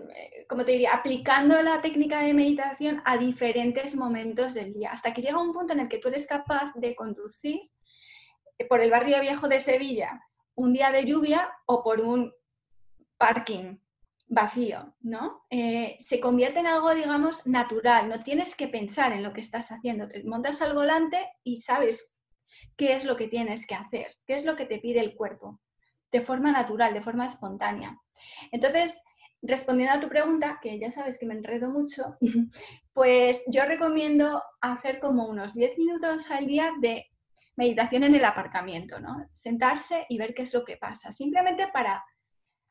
[0.48, 5.22] como te diría, aplicando la técnica de meditación a diferentes momentos del día, hasta que
[5.22, 7.72] llega un punto en el que tú eres capaz de conducir
[8.70, 10.22] por el barrio viejo de Sevilla
[10.56, 12.34] un día de lluvia o por un
[13.18, 13.78] parking
[14.28, 15.46] vacío, ¿no?
[15.50, 19.72] Eh, se convierte en algo, digamos, natural, no tienes que pensar en lo que estás
[19.72, 22.16] haciendo, te montas al volante y sabes
[22.78, 25.60] qué es lo que tienes que hacer, qué es lo que te pide el cuerpo,
[26.12, 27.98] de forma natural, de forma espontánea.
[28.52, 29.02] Entonces,
[29.42, 32.18] respondiendo a tu pregunta, que ya sabes que me enredo mucho,
[32.94, 37.06] pues yo recomiendo hacer como unos 10 minutos al día de
[37.56, 39.28] meditación en el aparcamiento, ¿no?
[39.34, 42.04] Sentarse y ver qué es lo que pasa, simplemente para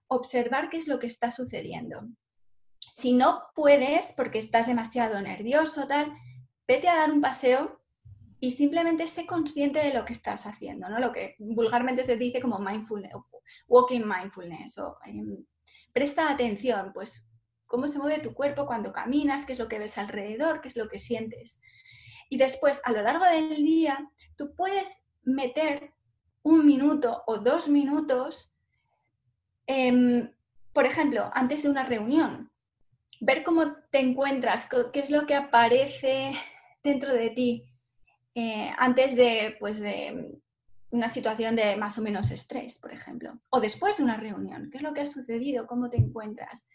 [0.09, 2.03] observar qué es lo que está sucediendo.
[2.97, 6.13] Si no puedes, porque estás demasiado nervioso, tal,
[6.67, 7.80] vete a dar un paseo
[8.41, 10.99] y simplemente sé consciente de lo que estás haciendo, ¿no?
[10.99, 13.13] Lo que vulgarmente se dice como mindfulness,
[13.69, 15.45] walking mindfulness, o em,
[15.93, 17.29] presta atención, pues
[17.67, 20.77] cómo se mueve tu cuerpo cuando caminas, qué es lo que ves alrededor, qué es
[20.77, 21.61] lo que sientes.
[22.31, 25.93] Y después, a lo largo del día, tú puedes meter
[26.43, 28.55] un minuto o dos minutos,
[30.73, 32.51] por ejemplo, antes de una reunión,
[33.21, 36.33] ver cómo te encuentras, qué es lo que aparece
[36.83, 37.70] dentro de ti
[38.35, 40.41] eh, antes de, pues de
[40.91, 44.79] una situación de más o menos estrés, por ejemplo, o después de una reunión, qué
[44.79, 46.69] es lo que ha sucedido, cómo te encuentras.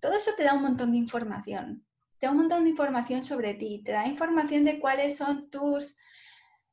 [0.00, 1.84] Todo eso te da un montón de información.
[2.18, 5.96] Te da un montón de información sobre ti, te da información de cuáles son tus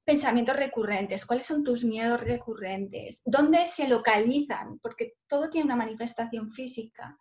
[0.04, 6.52] pensamientos recurrentes, cuáles son tus miedos recurrentes, dónde se localizan, porque todo tiene una manifestación
[6.52, 7.18] física,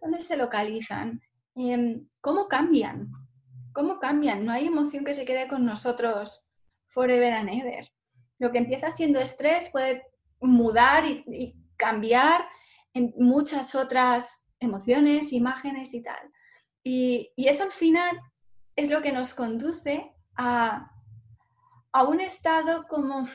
[0.00, 1.20] dónde se localizan,
[1.54, 3.10] em, cómo cambian,
[3.72, 4.44] cómo cambian.
[4.44, 6.44] No hay emoción que se quede con nosotros
[6.88, 7.90] forever and ever.
[8.38, 10.04] Lo que empieza siendo estrés puede
[10.40, 12.46] mudar y, y cambiar
[12.94, 16.32] en muchas otras emociones, imágenes y tal.
[16.84, 18.20] Y, eso al final
[18.76, 20.88] es lo que nos conduce a,
[22.06, 23.28] un estado como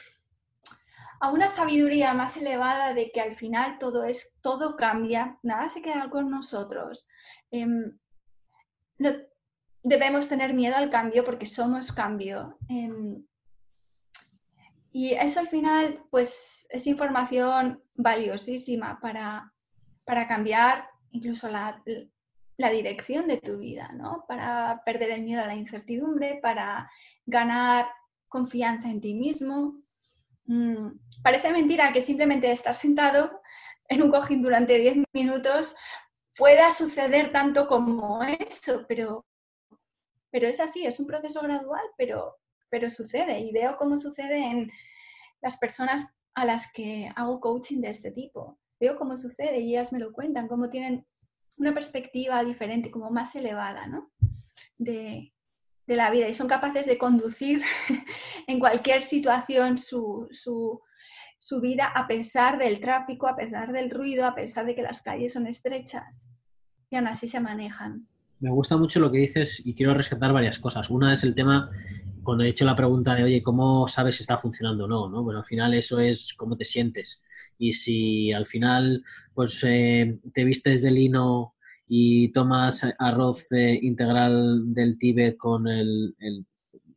[1.19, 5.81] a una sabiduría más elevada de que al final todo es todo cambia, nada se
[5.81, 7.07] queda con nosotros.
[7.51, 7.97] Em,
[9.87, 12.57] debemos tener miedo al cambio porque somos cambio.
[12.67, 13.25] Em,
[14.91, 19.53] y eso al final, pues, es información valiosísima para,
[20.03, 21.81] para cambiar incluso la,
[22.57, 24.25] la dirección de tu vida, ¿no?
[24.27, 26.89] Para perder el miedo a la incertidumbre, para
[27.25, 27.87] ganar
[28.27, 29.81] confianza en ti mismo.
[30.45, 30.87] Mm,
[31.23, 33.41] parece mentira que simplemente estar sentado
[33.87, 35.75] en un cojín durante 10 minutos
[36.35, 39.25] pueda suceder tanto como eso, pero,
[40.31, 42.37] pero es así, es un proceso gradual, pero,
[42.69, 44.71] pero sucede y veo cómo sucede en
[45.41, 48.59] las personas a las que hago coaching de este tipo.
[48.79, 51.05] Veo cómo sucede y ellas me lo cuentan, cómo tienen
[51.57, 54.11] una perspectiva diferente, como más elevada, ¿no?
[54.77, 55.33] De,
[55.87, 57.61] la vida y son capaces de conducir
[58.47, 60.27] en cualquier situación su,
[61.61, 65.31] vida a pesar del tráfico, a pesar del ruido, a pesar de que las calles
[65.33, 66.27] son estrechas
[66.89, 68.07] y aún así se manejan.
[68.39, 70.89] Me gusta mucho lo que dices y quiero rescatar varias cosas.
[70.89, 71.71] Una es el tema,
[72.23, 75.09] cuando he hecho la pregunta de, oye, ¿cómo sabes si está funcionando o no?
[75.09, 75.23] ¿no?
[75.23, 77.21] Bueno, al final eso es cómo te sientes
[77.57, 81.55] y si al final pues eh, te vistes de lino
[81.87, 86.15] y tomas arroz eh, integral del Tíbet con el,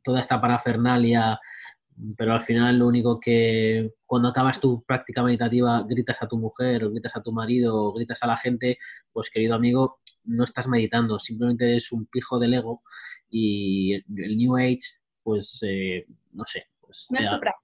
[0.03, 1.39] toda esta parafernalia,
[2.17, 6.85] pero al final lo único que cuando acabas tu práctica meditativa gritas a tu mujer,
[6.85, 8.79] o gritas a tu marido, o gritas a la gente,
[9.13, 12.83] pues querido amigo, no estás meditando, simplemente es un pijo del ego
[13.29, 14.79] y el New Age,
[15.23, 17.61] pues eh, no sé, pues, no es tu práctica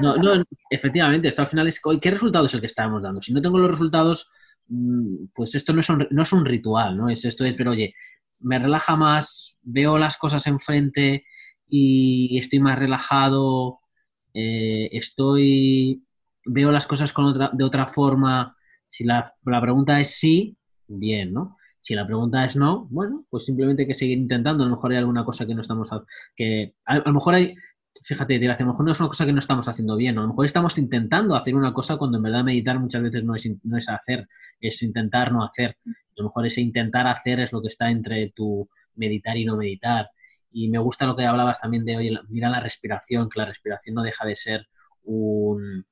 [0.00, 3.20] no, no, efectivamente, esto al final es qué resultado es el que estamos dando.
[3.20, 4.30] Si no tengo los resultados,
[4.68, 7.08] mm, pues esto no es un, no es un ritual, ¿no?
[7.08, 7.94] Es esto es, pero oye,
[8.40, 11.24] me relaja más, veo las cosas enfrente
[11.68, 13.80] y estoy más relajado,
[14.34, 16.04] eh, estoy,
[16.44, 18.56] veo las cosas con otra, de otra forma.
[18.86, 21.56] Si la, la pregunta es sí, bien, ¿no?
[21.80, 24.62] Si la pregunta es no, bueno, pues simplemente hay que seguir intentando.
[24.62, 25.88] A lo mejor hay alguna cosa que no estamos,
[26.36, 27.54] que a, lo mejor hay,
[28.02, 30.28] fíjate, a lo mejor no es una cosa que no estamos haciendo bien, a lo
[30.28, 33.78] mejor estamos intentando hacer una cosa cuando en verdad meditar muchas veces no es, no
[33.78, 34.28] es hacer,
[34.60, 35.78] es intentar no hacer.
[35.86, 39.56] A lo mejor ese intentar hacer es lo que está entre tu meditar y no
[39.56, 40.10] meditar.
[40.52, 43.94] Y me gusta lo que hablabas también de, oye, mira la respiración, que la respiración
[43.94, 44.68] no deja de ser
[45.04, 45.86] un,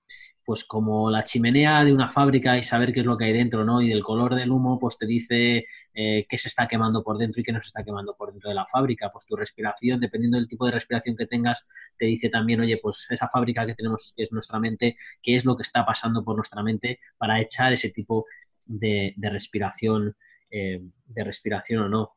[0.49, 3.67] pues como la chimenea de una fábrica y saber qué es lo que hay dentro,
[3.67, 3.83] ¿no?
[3.83, 7.43] Y del color del humo, pues te dice eh, qué se está quemando por dentro
[7.43, 9.11] y qué no se está quemando por dentro de la fábrica.
[9.13, 11.69] Pues tu respiración, dependiendo del tipo de respiración que tengas,
[11.99, 15.45] te dice también, oye, pues esa fábrica que tenemos, que es nuestra mente, qué es
[15.45, 18.25] lo que está pasando por nuestra mente para echar ese tipo
[18.65, 20.17] de, respiración,
[20.51, 22.13] eh, de respiración o no.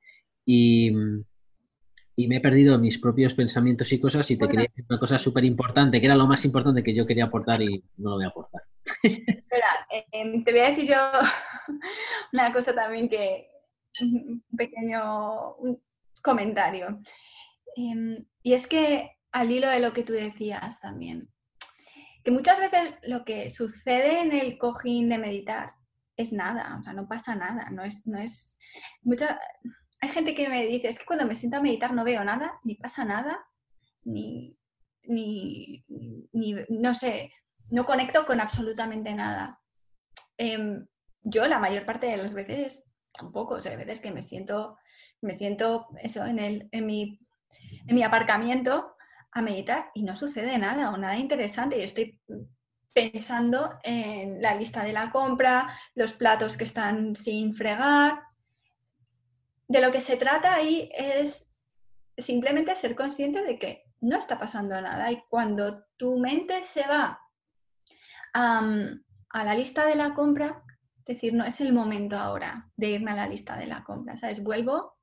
[0.45, 0.93] Y,
[2.15, 5.17] y me he perdido mis propios pensamientos y cosas y te quería decir una cosa
[5.17, 8.25] súper importante, que era lo más importante que yo quería aportar y no lo voy
[8.25, 8.61] a aportar.
[9.03, 10.97] Espera, em, te voy a decir yo
[12.33, 13.47] una cosa también que,
[14.01, 15.55] un pequeño
[16.21, 17.01] comentario.
[17.75, 21.29] Em, y es que al hilo de lo que tú decías también,
[22.23, 25.73] que muchas veces lo que sucede en el cojín de meditar
[26.17, 28.57] es nada, o sea, no pasa nada, no es, no es,
[29.01, 29.39] mucha,
[30.01, 32.59] hay gente que me dice, es que cuando me siento a meditar no veo nada,
[32.63, 33.45] ni pasa nada,
[34.03, 34.57] ni,
[35.03, 35.85] ni,
[36.69, 37.31] no sé,
[37.69, 39.59] no conecto con absolutamente nada.
[40.37, 40.87] Em,
[41.21, 42.83] yo la mayor parte de las veces
[43.13, 44.75] tampoco, o sea, hay veces que me siento,
[45.21, 47.19] me siento eso en, el, en, mi,
[47.85, 48.95] en mi aparcamiento
[49.31, 52.19] a meditar y no sucede nada o nada interesante y estoy
[52.93, 58.23] pensando en la lista de la compra, los platos que están sin fregar,
[59.71, 61.47] de lo que se trata ahí es
[62.17, 67.21] simplemente ser consciente de que no está pasando nada y cuando tu mente se va
[68.33, 70.61] a la lista de la compra,
[71.05, 74.43] decir, no es el momento ahora de irme a la lista de la compra, ¿sabes?
[74.43, 74.97] Vuelvo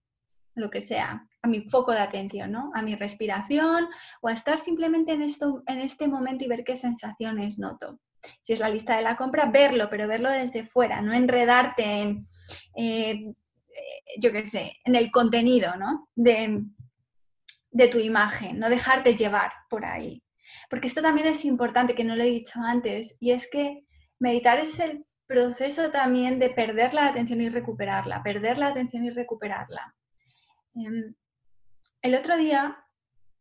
[0.54, 2.70] lo que sea, a mi foco de atención, ¿no?
[2.74, 3.88] A mi respiración
[4.20, 8.00] o a estar simplemente en, esto, en este momento y ver qué sensaciones noto.
[8.42, 12.28] Si es la lista de la compra, verlo, pero verlo desde fuera, no enredarte en
[12.76, 13.32] eh,
[14.20, 16.09] yo qué sé, en el contenido, ¿no?
[16.14, 16.64] De,
[17.70, 20.22] de tu imagen, no dejarte llevar por ahí.
[20.70, 23.85] Porque esto también es importante, que no lo he dicho antes, y es que
[24.18, 29.11] meditar es el proceso también de perder la atención y recuperarla, perder la atención y
[29.11, 29.95] recuperarla.
[30.74, 31.14] Em,
[32.03, 32.85] el otro día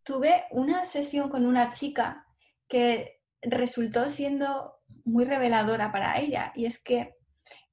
[0.04, 2.26] tuve una sesión con una chica
[2.68, 4.74] que resultó siendo
[5.06, 7.16] muy reveladora para ella, y es que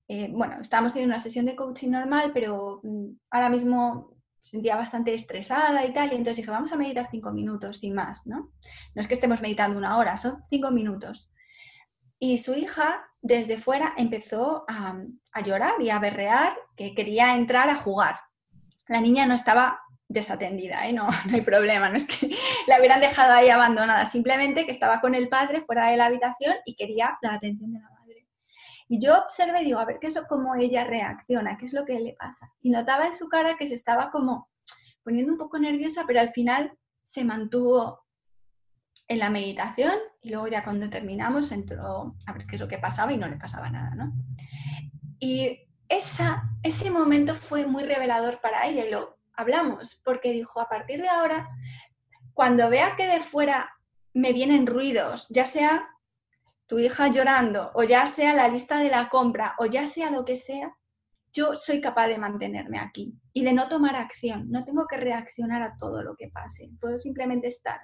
[0.08, 5.14] eh, bueno, estábamos teniendo una sesión de coaching normal, pero mm, ahora mismo sentía bastante
[5.14, 8.52] estresada y tal, y entonces dije, vamos a meditar cinco minutos, sin más, ¿no?
[8.94, 11.30] No es que estemos meditando una hora, son cinco minutos.
[12.18, 14.96] Y su hija, desde fuera, empezó a,
[15.44, 18.20] llorar y a berrear que quería entrar a jugar.
[18.86, 20.92] La niña no estaba desatendida, ¿eh?
[20.92, 22.28] no, no hay problema, no es que
[22.66, 26.54] la hubieran dejado ahí abandonada, simplemente que estaba con el padre fuera de la habitación
[26.66, 27.93] y quería la atención de la
[28.88, 31.56] y yo observé y digo, a ver, ¿qué es lo, cómo ella reacciona?
[31.56, 32.52] ¿Qué es lo que le pasa?
[32.60, 34.50] Y notaba en su cara que se estaba como
[35.02, 38.04] poniendo un poco nerviosa, pero al final se mantuvo
[39.08, 42.78] en la meditación y luego ya cuando terminamos entró a ver qué es lo que
[42.78, 44.12] pasaba y no le pasaba nada, ¿no?
[45.18, 45.58] Y
[45.88, 51.00] esa, ese momento fue muy revelador para ella y lo hablamos, porque dijo, a partir
[51.00, 51.48] de ahora,
[52.32, 53.70] cuando vea que de fuera
[54.12, 55.88] me vienen ruidos, ya sea
[56.78, 60.36] hija llorando, o ya sea la lista de la compra, o ya sea lo que
[60.36, 60.74] sea,
[61.32, 64.50] yo soy capaz de mantenerme aquí y de no tomar acción.
[64.50, 66.70] No tengo que reaccionar a todo lo que pase.
[66.80, 67.80] Puedo simplemente estar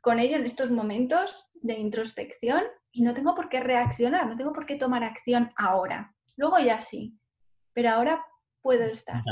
[0.00, 2.62] con ello en estos momentos de introspección
[2.92, 6.14] y no tengo por qué reaccionar, no tengo por qué tomar acción ahora.
[6.36, 7.18] Luego ya sí,
[7.72, 8.24] pero ahora
[8.62, 9.22] puedo estar.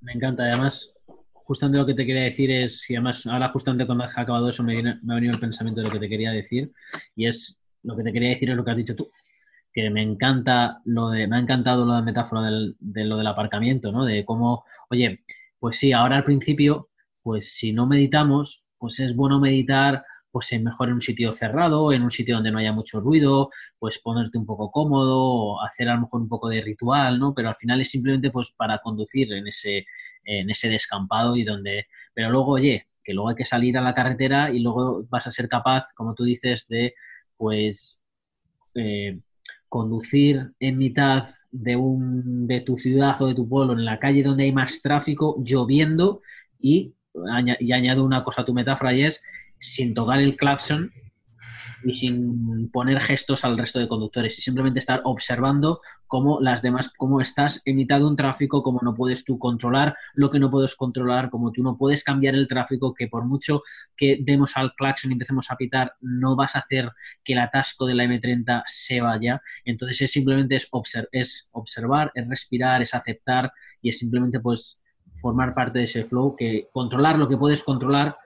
[0.00, 0.96] Me encanta, además,
[1.32, 4.64] justamente lo que te quería decir es, y además ahora justamente cuando has acabado eso
[4.64, 6.72] me, me ha venido el pensamiento de lo que te quería decir,
[7.14, 9.08] y es lo que te quería decir es lo que has dicho tú,
[9.72, 13.92] que me encanta lo de, me ha encantado lo de metáfora de lo del aparcamiento,
[13.92, 14.04] ¿no?
[14.04, 15.24] De cómo, oye,
[15.58, 16.90] pues sí, ahora al principio,
[17.22, 20.04] pues si no meditamos, pues es bueno meditar
[20.36, 23.98] pues mejor en un sitio cerrado, en un sitio donde no haya mucho ruido, pues
[23.98, 27.32] ponerte un poco cómodo, hacer a lo mejor un poco de ritual, ¿no?
[27.34, 29.86] Pero al final es simplemente pues para conducir en ese,
[30.24, 31.86] en ese descampado y donde...
[32.12, 35.30] Pero luego, oye, que luego hay que salir a la carretera y luego vas a
[35.30, 36.92] ser capaz, como tú dices, de
[37.36, 38.04] pues
[38.74, 39.20] eh,
[39.68, 44.22] conducir en mitad de, un, de tu ciudad o de tu pueblo en la calle
[44.22, 46.22] donde hay más tráfico, lloviendo
[46.58, 46.94] y,
[47.60, 49.22] y añado una cosa a tu metáfora y es
[49.58, 50.92] sin tocar el claxon
[51.84, 56.92] y sin poner gestos al resto de conductores y simplemente estar observando cómo las demás,
[56.96, 60.74] cómo estás en mitad un tráfico, cómo no puedes tú controlar lo que no puedes
[60.74, 63.62] controlar, cómo tú no puedes cambiar el tráfico, que por mucho
[63.96, 66.90] que demos al claxon y empecemos a pitar, no vas a hacer
[67.24, 69.42] que el atasco de la M30 se vaya.
[69.64, 70.68] Entonces es simplemente es,
[71.12, 73.52] es observar, es respirar, es aceptar
[73.82, 74.82] y es simplemente pues
[75.14, 78.16] formar parte de ese flow, que controlar lo que puedes controlar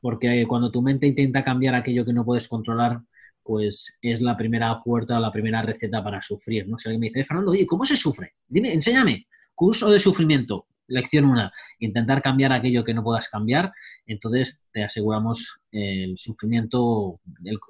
[0.00, 3.00] porque cuando tu mente intenta cambiar aquello que no puedes controlar,
[3.42, 6.78] pues es la primera puerta, la primera receta para sufrir, ¿no?
[6.78, 8.32] Si alguien me dice, Fernando, oye, ¿cómo se sufre?
[8.48, 9.26] Dime, enséñame.
[9.54, 13.72] Curso de sufrimiento, lección una, intentar cambiar aquello que no puedas cambiar,
[14.06, 17.20] entonces te aseguramos el sufrimiento,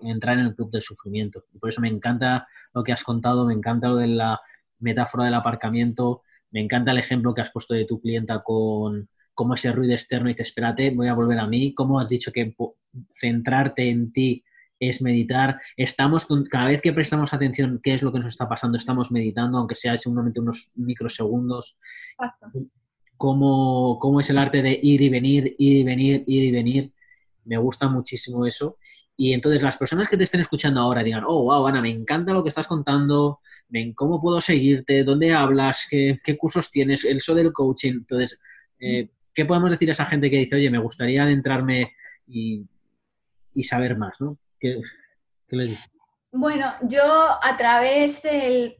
[0.02, 1.44] entrar en el club del sufrimiento.
[1.58, 4.40] Por eso me encanta lo que has contado, me encanta lo de la
[4.78, 9.08] metáfora del aparcamiento, me encanta el ejemplo que has puesto de tu clienta con,
[9.40, 12.30] como ese ruido externo y dices, espérate, voy a volver a mí, como has dicho
[12.30, 12.54] que
[13.10, 14.44] centrarte en ti
[14.78, 18.76] es meditar, estamos, cada vez que prestamos atención qué es lo que nos está pasando,
[18.76, 21.78] estamos meditando, aunque sea seguramente unos microsegundos,
[23.16, 26.92] cómo, cómo es el arte de ir y venir, ir y venir, ir y venir,
[27.46, 28.76] me gusta muchísimo eso.
[29.16, 32.34] Y entonces las personas que te estén escuchando ahora digan, oh, wow, Ana, me encanta
[32.34, 33.40] lo que estás contando,
[33.94, 35.02] ¿cómo puedo seguirte?
[35.02, 35.86] ¿Dónde hablas?
[35.88, 37.06] ¿Qué, qué cursos tienes?
[37.06, 37.92] El show del coaching.
[37.92, 38.38] Entonces,
[38.78, 41.94] eh, ¿qué podemos decir a esa gente que dice, oye, me gustaría adentrarme
[42.26, 42.66] y,
[43.62, 44.38] saber más, ¿no?
[44.58, 44.80] ¿Qué,
[45.48, 45.76] le
[46.32, 48.76] Bueno, yo a través del,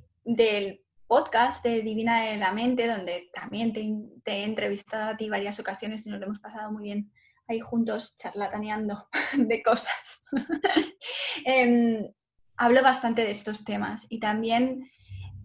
[1.07, 6.07] podcast de Divina de la Mente, donde también te, he entrevistado a ti varias ocasiones
[6.07, 7.11] y nos lo hemos pasado muy bien
[7.49, 10.31] ahí juntos charlataneando de cosas.
[11.45, 12.13] Em,
[12.57, 14.89] hablo bastante de estos temas y también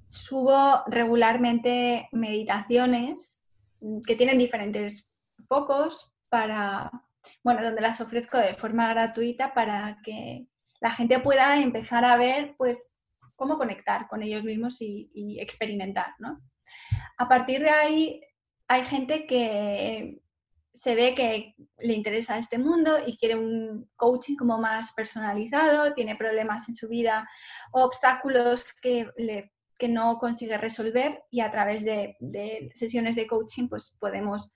[0.08, 3.45] subo regularmente meditaciones
[4.06, 5.12] que tienen diferentes
[5.48, 6.92] focos para,
[7.44, 10.48] bueno, donde las ofrezco de forma gratuita para que
[10.82, 12.98] la gente pueda empezar a ver, pues,
[13.36, 16.42] cómo conectar con ellos mismos y, experimentar, ¿no?
[17.18, 18.22] A partir de ahí,
[18.68, 20.22] hay gente que
[20.74, 26.16] se ve que le interesa este mundo y quiere un coaching como más personalizado, tiene
[26.16, 27.30] problemas en su vida,
[27.72, 32.18] obstáculos que le que no consigue resolver y a través de,
[32.74, 34.52] sesiones de coaching pues podemos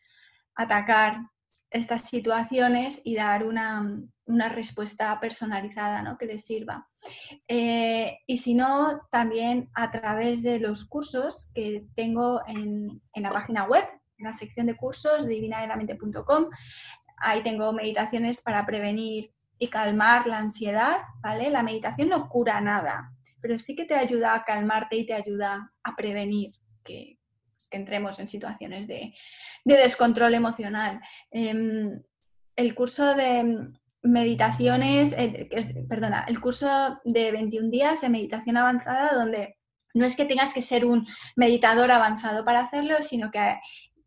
[0.56, 1.20] atacar
[1.72, 3.86] estas situaciones y dar una,
[4.26, 6.18] respuesta personalizada ¿no?
[6.18, 6.88] que les sirva.
[7.48, 13.66] Eh, y si no, también a través de los cursos que tengo en, la página
[13.66, 13.86] web,
[14.18, 16.50] en la sección de cursos de divinadelamente.com.
[17.18, 21.50] Ahí tengo meditaciones para prevenir y calmar la ansiedad, ¿vale?
[21.50, 23.12] La meditación no cura nada,
[23.42, 26.52] pero sí que te ayuda a calmarte y te ayuda a prevenir
[26.84, 27.18] que,
[27.56, 29.14] pues, entremos en situaciones de,
[29.66, 31.00] descontrol emocional.
[31.32, 32.02] Em,
[32.56, 33.70] el curso de
[34.02, 35.16] meditaciones,
[35.88, 39.58] perdona, el curso de 21 días de meditación avanzada donde
[39.94, 43.60] no es que tengas que ser un meditador avanzado para hacerlo, sino que,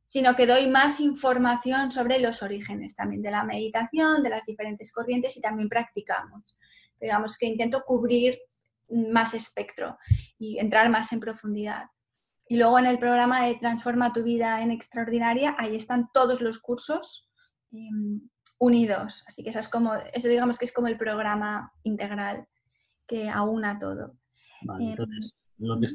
[0.07, 4.93] sino que doy más información sobre los orígenes también de la meditación, de las diferentes
[4.93, 6.57] corrientes y también practicamos.
[7.01, 8.39] Digamos que intento cubrir
[8.93, 9.99] más espectro
[10.39, 11.87] y entrar más en profundidad.
[12.49, 16.59] Y luego en el programa de Transforma tu vida en extraordinaria, ahí están todos los
[16.59, 17.31] cursos
[17.71, 18.21] em,
[18.59, 19.25] unidos.
[19.27, 22.47] Así que eso es como, eso digamos que es como el programa integral
[23.07, 24.17] que aúna todo.
[24.63, 25.87] Em, entonces, lo que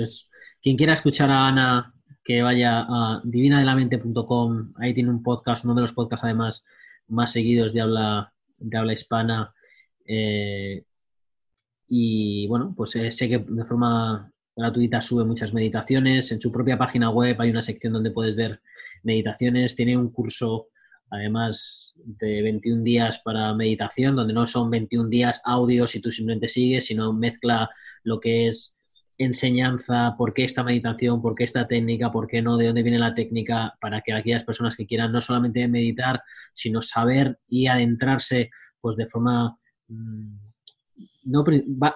[0.00, 0.30] es,
[0.62, 5.82] quien quiera escuchar a Ana, que vaya a divinadelamente.com, ahí tiene un podcast, uno de
[5.82, 6.64] los podcasts además
[7.08, 9.54] más seguidos de habla, de habla hispana.
[10.06, 10.84] Eh,
[11.88, 16.30] y bueno, pues eh, sé que de forma gratuita sube muchas meditaciones.
[16.32, 18.60] En su propia página web hay una sección donde puedes ver
[19.02, 19.76] meditaciones.
[19.76, 20.68] Tiene un curso,
[21.10, 26.48] además, de 21 días para meditación, donde no son 21 días audios y tú simplemente
[26.48, 27.70] sigues, sino mezcla
[28.02, 28.78] lo que es
[29.16, 32.98] enseñanza, por qué esta meditación, por qué esta técnica, por qué no, de dónde viene
[32.98, 36.22] la técnica, para que aquellas personas que quieran no solamente meditar,
[36.52, 39.56] sino saber y adentrarse pues de forma
[39.88, 40.43] mm,
[41.24, 41.44] no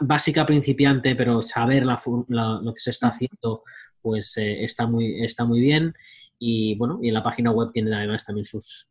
[0.00, 3.62] básica principiante, pero saber lo que se está haciendo,
[4.00, 5.94] pues eh, está, muy, está muy bien.
[6.38, 8.88] Y bueno, y en la página web tienen además también sus,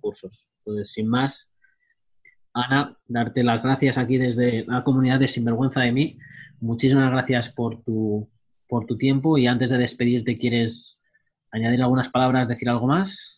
[0.00, 0.50] cursos.
[0.58, 1.54] Entonces, sin más,
[2.52, 6.18] Ana, darte las gracias aquí desde la comunidad de Sinvergüenza de mí.
[6.60, 8.28] Muchísimas gracias por tu,
[8.68, 11.00] por tu tiempo y antes de despedirte, ¿quieres
[11.50, 13.37] añadir algunas palabras, decir algo más?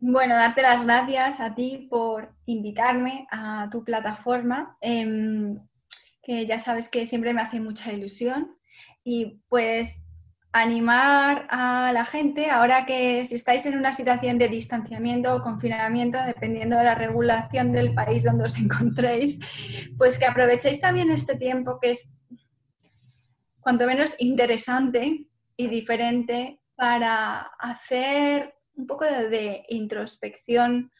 [0.00, 5.58] Bueno, darte las gracias a ti por invitarme a tu plataforma, em,
[6.22, 8.56] que ya sabes que siempre me hace mucha ilusión.
[9.02, 10.00] Y pues
[10.52, 16.18] animar a la gente, ahora que si estáis en una situación de distanciamiento o confinamiento,
[16.24, 19.40] dependiendo de la regulación del país donde os encontréis,
[19.98, 22.10] pues que aprovechéis también este tiempo que es
[23.60, 25.26] cuanto menos interesante
[25.56, 30.90] y diferente para hacer un poco de, introspección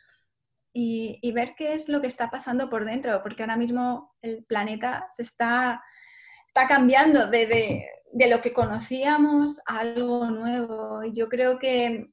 [0.72, 5.09] y, ver qué es lo que está pasando por dentro, porque ahora mismo el planeta
[5.12, 5.83] se está,
[6.47, 11.03] está cambiando de, de lo que conocíamos a algo nuevo.
[11.05, 12.11] Y yo creo que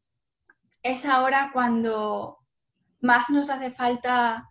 [0.82, 2.40] es ahora cuando
[3.02, 4.48] más nos hace falta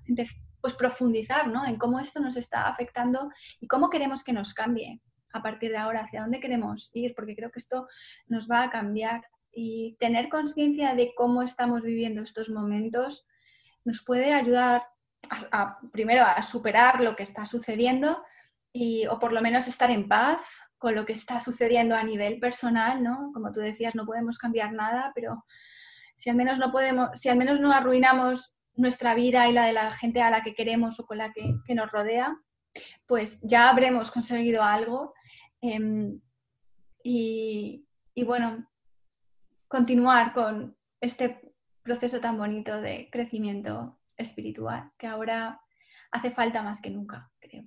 [0.60, 1.66] pues, profundizar ¿no?
[1.66, 5.00] en cómo esto nos está afectando y cómo queremos que nos cambie
[5.32, 7.88] a partir de ahora, hacia dónde queremos ir, porque creo que esto
[8.28, 9.26] nos va a cambiar.
[9.54, 13.26] Y tener conciencia de cómo estamos viviendo estos momentos
[13.84, 14.86] nos puede ayudar
[15.52, 18.22] a, primero a superar lo que está sucediendo
[18.72, 20.40] y, o por lo menos estar en paz
[20.78, 23.30] con lo que está sucediendo a nivel personal, ¿no?
[23.32, 25.44] Como tú decías, no podemos cambiar nada, pero
[26.14, 29.72] si al menos no podemos, si al menos no arruinamos nuestra vida y la de
[29.72, 32.36] la gente a la que queremos o con la que, nos rodea,
[33.06, 35.14] pues ya habremos conseguido algo.
[35.60, 36.20] Em,
[37.02, 38.66] y, y bueno,
[39.68, 41.40] continuar con este
[41.82, 45.60] proceso tan bonito de crecimiento espiritual que ahora
[46.10, 47.64] hace falta más que nunca, creo.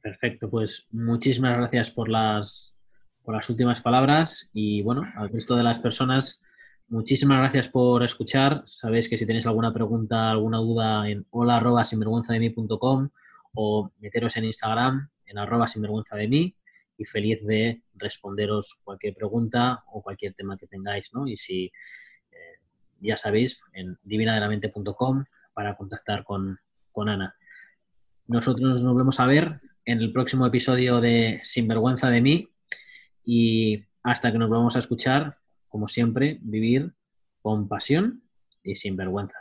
[0.00, 2.74] Perfecto, pues muchísimas gracias por las,
[3.22, 6.42] por las últimas palabras y bueno, al resto de las personas,
[6.88, 8.62] muchísimas gracias por escuchar.
[8.66, 13.08] Sabéis que si tenéis alguna pregunta, alguna duda en hola arroba sinvergüenzademí.com
[13.54, 16.56] o meteros en Instagram en arroba sinvergüenza de mí
[16.98, 21.26] y feliz de responderos cualquier pregunta o cualquier tema que tengáis, ¿no?
[21.26, 21.66] Y si
[22.30, 22.60] eh,
[23.00, 26.58] ya sabéis, en divinadelamente.com para contactar con,
[26.92, 27.34] con Ana.
[28.26, 32.48] Nosotros nos volvemos a ver en el próximo episodio de Sinvergüenza de mí
[33.24, 35.36] y hasta que nos vamos a escuchar,
[35.68, 36.94] como siempre, vivir
[37.40, 38.22] con pasión
[38.62, 39.38] y sin vergüenza.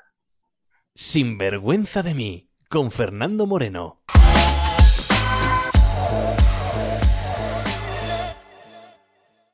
[0.93, 4.03] Sinvergüenza de mí, con Fernando Moreno.